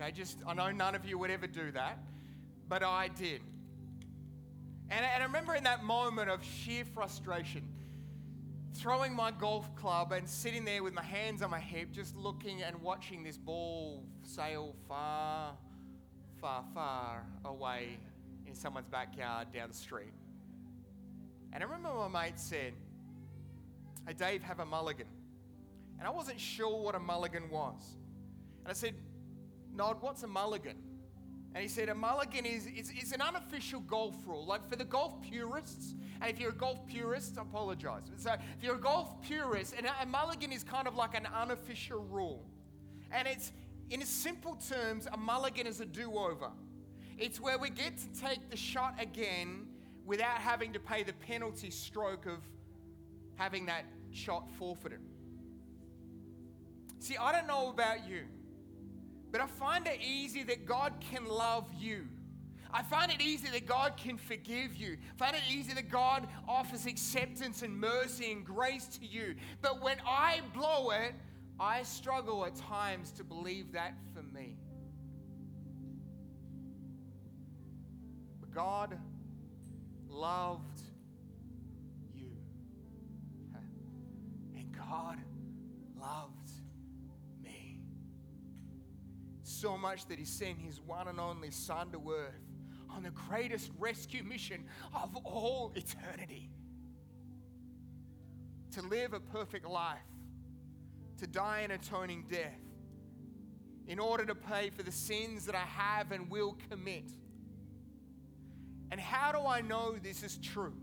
Okay, 0.00 0.12
just, 0.12 0.38
I 0.46 0.54
know 0.54 0.70
none 0.70 0.94
of 0.94 1.04
you 1.04 1.18
would 1.18 1.30
ever 1.30 1.46
do 1.46 1.72
that, 1.72 1.98
but 2.68 2.82
I 2.82 3.08
did. 3.08 3.40
And, 4.90 5.04
and 5.04 5.22
I 5.22 5.26
remember 5.26 5.54
in 5.54 5.64
that 5.64 5.84
moment 5.84 6.30
of 6.30 6.42
sheer 6.44 6.84
frustration, 6.84 7.62
throwing 8.74 9.14
my 9.14 9.30
golf 9.30 9.74
club 9.74 10.12
and 10.12 10.28
sitting 10.28 10.64
there 10.64 10.82
with 10.82 10.94
my 10.94 11.02
hands 11.02 11.42
on 11.42 11.50
my 11.50 11.60
hip, 11.60 11.90
just 11.92 12.16
looking 12.16 12.62
and 12.62 12.80
watching 12.80 13.22
this 13.22 13.36
ball 13.36 14.04
sail 14.22 14.74
far, 14.86 15.54
far, 16.40 16.64
far 16.74 17.26
away 17.44 17.98
in 18.46 18.54
someone's 18.54 18.88
backyard 18.88 19.52
down 19.52 19.68
the 19.68 19.74
street. 19.74 20.12
And 21.52 21.62
I 21.62 21.66
remember 21.66 22.08
my 22.08 22.24
mate 22.24 22.38
said, 22.38 22.72
Hey, 24.06 24.14
Dave, 24.14 24.42
have 24.42 24.60
a 24.60 24.64
mulligan. 24.64 25.06
And 25.98 26.06
I 26.06 26.10
wasn't 26.10 26.40
sure 26.40 26.82
what 26.82 26.94
a 26.94 26.98
mulligan 26.98 27.50
was. 27.50 27.96
And 28.64 28.70
I 28.70 28.72
said, 28.72 28.94
Nod, 29.74 29.98
what's 30.00 30.22
a 30.22 30.26
mulligan? 30.26 30.76
And 31.58 31.64
he 31.64 31.68
said, 31.68 31.88
a 31.88 31.94
mulligan 31.96 32.46
is, 32.46 32.66
is, 32.66 32.92
is, 33.02 33.10
an 33.10 33.20
unofficial 33.20 33.80
golf 33.80 34.14
rule. 34.24 34.46
Like 34.46 34.70
for 34.70 34.76
the 34.76 34.84
golf 34.84 35.20
purists, 35.20 35.96
and 36.20 36.30
if 36.30 36.38
you're 36.38 36.52
a 36.52 36.54
golf 36.54 36.86
purist, 36.86 37.36
I 37.36 37.42
apologize. 37.42 38.02
So 38.16 38.34
if 38.34 38.62
you're 38.62 38.76
a 38.76 38.80
golf 38.80 39.20
purist, 39.22 39.74
and 39.76 39.84
a, 39.84 40.06
mulligan 40.06 40.52
is 40.52 40.62
kind 40.62 40.86
of 40.86 40.94
like 40.94 41.16
an 41.16 41.26
unofficial 41.26 42.04
rule. 42.12 42.44
And 43.10 43.26
it's, 43.26 43.50
in 43.90 44.02
simple 44.02 44.56
terms, 44.68 45.08
a 45.12 45.16
mulligan 45.16 45.66
is 45.66 45.80
a 45.80 45.84
do 45.84 46.12
over. 46.12 46.52
It's 47.18 47.40
where 47.40 47.58
we 47.58 47.70
get 47.70 47.98
to 47.98 48.20
take 48.20 48.50
the 48.50 48.56
shot 48.56 48.94
again 49.00 49.66
without 50.06 50.38
having 50.38 50.72
to 50.74 50.78
pay 50.78 51.02
the 51.02 51.12
penalty 51.12 51.70
stroke 51.70 52.26
of 52.26 52.38
having 53.34 53.66
that 53.66 53.84
shot 54.12 54.48
forfeited. 54.60 55.00
See, 57.00 57.16
I 57.16 57.32
don't 57.32 57.48
know 57.48 57.70
about 57.70 58.08
you. 58.08 58.26
But 59.30 59.40
I 59.40 59.46
find 59.46 59.86
it 59.86 60.00
easy 60.00 60.42
that 60.44 60.66
God 60.66 60.94
can 61.00 61.26
love 61.26 61.66
you. 61.78 62.08
I 62.70 62.82
find 62.82 63.10
it 63.10 63.20
easy 63.22 63.48
that 63.48 63.66
God 63.66 63.96
can 63.96 64.18
forgive 64.18 64.76
you. 64.76 64.98
I 65.14 65.16
find 65.16 65.36
it 65.36 65.42
easy 65.50 65.72
that 65.74 65.90
God 65.90 66.28
offers 66.46 66.86
acceptance 66.86 67.62
and 67.62 67.78
mercy 67.78 68.30
and 68.30 68.44
grace 68.44 68.86
to 68.98 69.06
you. 69.06 69.36
But 69.62 69.82
when 69.82 69.96
I 70.06 70.40
blow 70.52 70.90
it, 70.90 71.14
I 71.58 71.82
struggle 71.82 72.44
at 72.44 72.54
times 72.54 73.10
to 73.12 73.24
believe 73.24 73.72
that 73.72 73.94
for 74.14 74.22
me. 74.22 74.56
But 78.40 78.54
God 78.54 78.98
loved 80.08 80.82
you. 82.14 82.30
And 84.56 84.76
God 84.76 85.18
loved 85.98 86.37
so 89.60 89.76
much 89.76 90.06
that 90.06 90.18
he 90.18 90.24
sent 90.24 90.58
his 90.58 90.80
one 90.80 91.08
and 91.08 91.18
only 91.18 91.50
Son 91.50 91.90
to 91.90 92.12
earth 92.12 92.42
on 92.90 93.02
the 93.02 93.10
greatest 93.10 93.70
rescue 93.78 94.22
mission 94.22 94.64
of 94.94 95.16
all 95.24 95.72
eternity 95.74 96.50
to 98.72 98.82
live 98.82 99.12
a 99.12 99.20
perfect 99.20 99.66
life, 99.66 99.98
to 101.18 101.26
die 101.26 101.60
an 101.60 101.70
atoning 101.70 102.24
death, 102.30 102.60
in 103.86 103.98
order 103.98 104.24
to 104.24 104.34
pay 104.34 104.70
for 104.70 104.82
the 104.82 104.92
sins 104.92 105.46
that 105.46 105.54
I 105.54 105.64
have 105.64 106.12
and 106.12 106.30
will 106.30 106.56
commit. 106.70 107.10
And 108.90 109.00
how 109.00 109.32
do 109.32 109.46
I 109.46 109.60
know 109.60 109.96
this 110.02 110.22
is 110.22 110.36
true? 110.38 110.74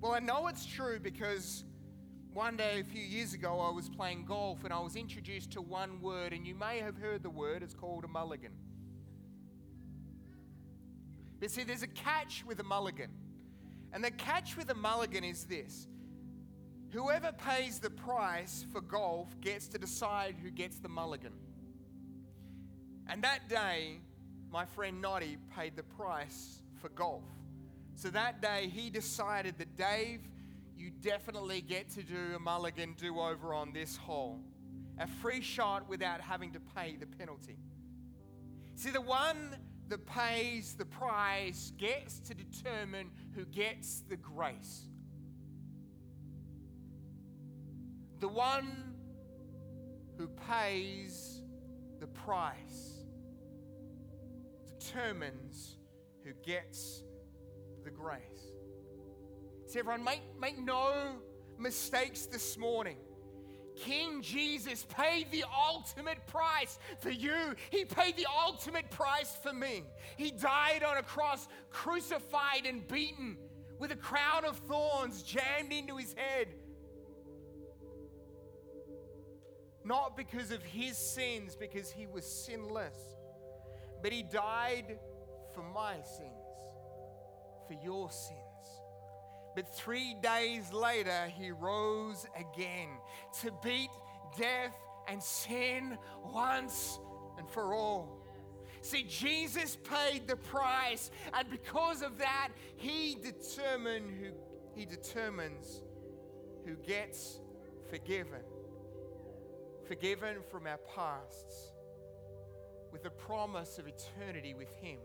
Well, 0.00 0.12
I 0.12 0.20
know 0.20 0.48
it's 0.48 0.64
true 0.64 0.98
because 1.00 1.64
one 2.32 2.56
day, 2.56 2.80
a 2.80 2.84
few 2.84 3.02
years 3.02 3.34
ago, 3.34 3.60
I 3.60 3.70
was 3.70 3.88
playing 3.88 4.24
golf 4.24 4.62
and 4.64 4.72
I 4.72 4.78
was 4.78 4.94
introduced 4.94 5.50
to 5.52 5.60
one 5.60 6.00
word, 6.00 6.32
and 6.32 6.46
you 6.46 6.54
may 6.54 6.78
have 6.78 6.96
heard 6.96 7.22
the 7.22 7.30
word. 7.30 7.62
It's 7.62 7.74
called 7.74 8.04
a 8.04 8.08
mulligan. 8.08 8.52
But 11.40 11.50
see, 11.50 11.64
there's 11.64 11.82
a 11.82 11.88
catch 11.88 12.44
with 12.46 12.60
a 12.60 12.62
mulligan. 12.62 13.10
And 13.92 14.04
the 14.04 14.10
catch 14.10 14.56
with 14.56 14.70
a 14.70 14.74
mulligan 14.74 15.24
is 15.24 15.44
this 15.44 15.88
whoever 16.92 17.32
pays 17.32 17.78
the 17.78 17.90
price 17.90 18.64
for 18.72 18.80
golf 18.80 19.28
gets 19.40 19.68
to 19.68 19.78
decide 19.78 20.36
who 20.40 20.50
gets 20.50 20.78
the 20.78 20.88
mulligan. 20.88 21.32
And 23.08 23.22
that 23.24 23.48
day, 23.48 23.98
my 24.52 24.64
friend 24.64 25.00
Noddy 25.00 25.36
paid 25.56 25.76
the 25.76 25.82
price 25.82 26.62
for 26.80 26.88
golf. 26.90 27.24
So 27.96 28.08
that 28.10 28.40
day, 28.40 28.70
he 28.72 28.90
decided 28.90 29.58
that 29.58 29.76
Dave 29.76 30.20
you 30.80 30.90
definitely 31.02 31.60
get 31.60 31.90
to 31.90 32.02
do 32.02 32.34
a 32.34 32.38
mulligan 32.38 32.94
do 32.98 33.20
over 33.20 33.52
on 33.52 33.72
this 33.72 33.98
hole. 33.98 34.40
A 34.98 35.06
free 35.06 35.42
shot 35.42 35.86
without 35.88 36.22
having 36.22 36.52
to 36.52 36.60
pay 36.74 36.96
the 36.96 37.06
penalty. 37.06 37.58
See, 38.76 38.90
the 38.90 39.00
one 39.00 39.56
that 39.88 40.06
pays 40.06 40.74
the 40.74 40.86
price 40.86 41.72
gets 41.76 42.18
to 42.20 42.34
determine 42.34 43.10
who 43.34 43.44
gets 43.44 44.00
the 44.08 44.16
grace. 44.16 44.86
The 48.20 48.28
one 48.28 48.94
who 50.16 50.28
pays 50.28 51.42
the 51.98 52.06
price 52.06 53.04
determines 54.78 55.76
who 56.24 56.32
gets 56.42 57.02
the 57.84 57.90
grace. 57.90 58.49
Everyone, 59.76 60.04
make, 60.04 60.22
make 60.40 60.58
no 60.58 61.16
mistakes 61.58 62.26
this 62.26 62.56
morning. 62.58 62.96
King 63.76 64.20
Jesus 64.20 64.84
paid 64.88 65.30
the 65.30 65.44
ultimate 65.68 66.26
price 66.26 66.78
for 67.00 67.10
you. 67.10 67.54
He 67.70 67.84
paid 67.84 68.16
the 68.16 68.26
ultimate 68.46 68.90
price 68.90 69.36
for 69.42 69.52
me. 69.52 69.84
He 70.16 70.30
died 70.30 70.82
on 70.82 70.98
a 70.98 71.02
cross, 71.02 71.48
crucified 71.70 72.66
and 72.66 72.86
beaten, 72.88 73.38
with 73.78 73.92
a 73.92 73.96
crown 73.96 74.44
of 74.44 74.56
thorns 74.58 75.22
jammed 75.22 75.72
into 75.72 75.96
his 75.96 76.14
head. 76.14 76.48
not 79.84 80.16
because 80.16 80.50
of 80.50 80.62
his 80.62 80.96
sins, 80.96 81.56
because 81.56 81.90
he 81.90 82.06
was 82.06 82.24
sinless, 82.24 82.94
but 84.02 84.12
he 84.12 84.22
died 84.22 84.98
for 85.54 85.62
my 85.62 85.94
sins, 85.94 86.46
for 87.66 87.74
your 87.84 88.10
sins. 88.10 88.49
But 89.54 89.74
three 89.74 90.14
days 90.22 90.72
later, 90.72 91.26
he 91.36 91.50
rose 91.50 92.26
again 92.36 92.88
to 93.42 93.50
beat 93.62 93.90
death 94.38 94.74
and 95.08 95.22
sin 95.22 95.98
once 96.24 96.98
and 97.38 97.48
for 97.50 97.74
all. 97.74 98.16
See, 98.82 99.02
Jesus 99.02 99.76
paid 99.76 100.26
the 100.26 100.36
price, 100.36 101.10
and 101.34 101.50
because 101.50 102.02
of 102.02 102.18
that, 102.18 102.48
he 102.76 103.16
determined 103.20 104.10
who 104.10 104.32
he 104.74 104.86
determines 104.86 105.82
who 106.64 106.74
gets 106.76 107.40
forgiven. 107.88 108.40
Forgiven 109.86 110.36
from 110.50 110.66
our 110.66 110.78
pasts 110.94 111.72
with 112.92 113.02
the 113.02 113.10
promise 113.10 113.78
of 113.78 113.86
eternity 113.86 114.54
with 114.54 114.72
him. 114.80 114.98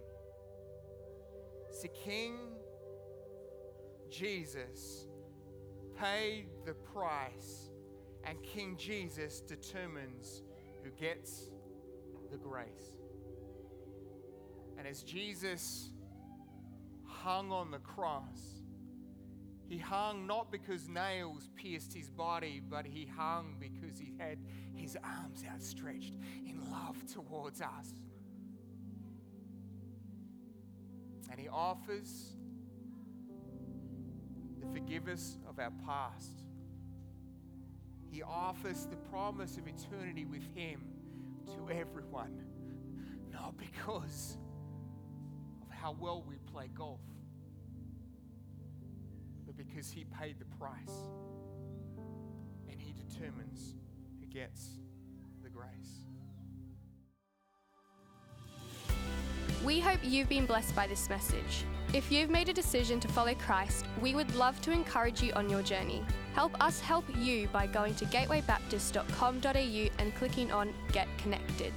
See, 1.71 1.89
King 2.05 2.38
Jesus 4.09 5.07
paid 5.99 6.47
the 6.65 6.73
price, 6.73 7.71
and 8.23 8.41
King 8.43 8.75
Jesus 8.77 9.41
determines 9.41 10.43
who 10.83 10.91
gets 10.91 11.51
the 12.31 12.37
grace. 12.37 12.93
And 14.77 14.87
as 14.87 15.03
Jesus 15.03 15.91
hung 17.03 17.51
on 17.51 17.71
the 17.71 17.79
cross, 17.79 18.61
he 19.67 19.77
hung 19.77 20.27
not 20.27 20.51
because 20.51 20.87
nails 20.87 21.49
pierced 21.55 21.93
his 21.93 22.09
body, 22.09 22.61
but 22.69 22.85
he 22.85 23.05
hung 23.05 23.55
because 23.59 23.97
he 23.97 24.13
had 24.19 24.37
his 24.73 24.95
arms 25.03 25.43
outstretched 25.51 26.13
in 26.45 26.61
love 26.71 26.97
towards 27.11 27.61
us. 27.61 27.93
And 31.31 31.39
he 31.39 31.49
offers 31.49 32.35
the 34.73 35.12
us 35.12 35.38
of 35.47 35.60
our 35.60 35.71
past. 35.86 36.43
He 38.10 38.23
offers 38.23 38.86
the 38.86 38.95
promise 38.95 39.58
of 39.58 39.67
eternity 39.67 40.25
with 40.25 40.43
him 40.56 40.82
to 41.47 41.73
everyone, 41.73 42.43
not 43.32 43.56
because 43.58 44.38
of 45.62 45.69
how 45.75 45.95
well 45.99 46.23
we 46.28 46.38
play 46.51 46.69
golf, 46.73 47.01
but 49.45 49.56
because 49.58 49.91
He 49.91 50.06
paid 50.06 50.39
the 50.39 50.45
price 50.58 51.10
and 52.69 52.80
He 52.80 52.93
determines 52.93 53.75
who 54.19 54.25
gets 54.28 54.80
the 55.43 55.49
grace. 55.49 56.06
We 59.63 59.80
hope 59.80 59.99
you've 60.04 60.30
been 60.30 60.45
blessed 60.45 60.75
by 60.75 60.88
this 60.88 61.10
message. 61.10 61.65
If 61.95 62.12
you've 62.12 62.29
made 62.29 62.49
a 62.49 62.53
decision 62.53 62.99
to 62.99 63.08
follow 63.08 63.34
Christ, 63.36 63.86
we 64.01 64.15
would 64.15 64.36
love 64.36 64.60
to 64.63 64.71
encourage 64.71 65.21
you 65.21 65.31
on 65.31 65.49
your 65.49 65.62
journey. 65.62 66.03
Help 66.34 66.62
us 66.62 66.81
help 66.81 67.05
you 67.17 67.47
by 67.53 67.67
going 67.67 67.95
to 67.95 68.05
gatewaybaptist.com.au 68.08 70.03
and 70.03 70.15
clicking 70.15 70.51
on 70.51 70.73
Get 70.91 71.08
Connected. 71.17 71.71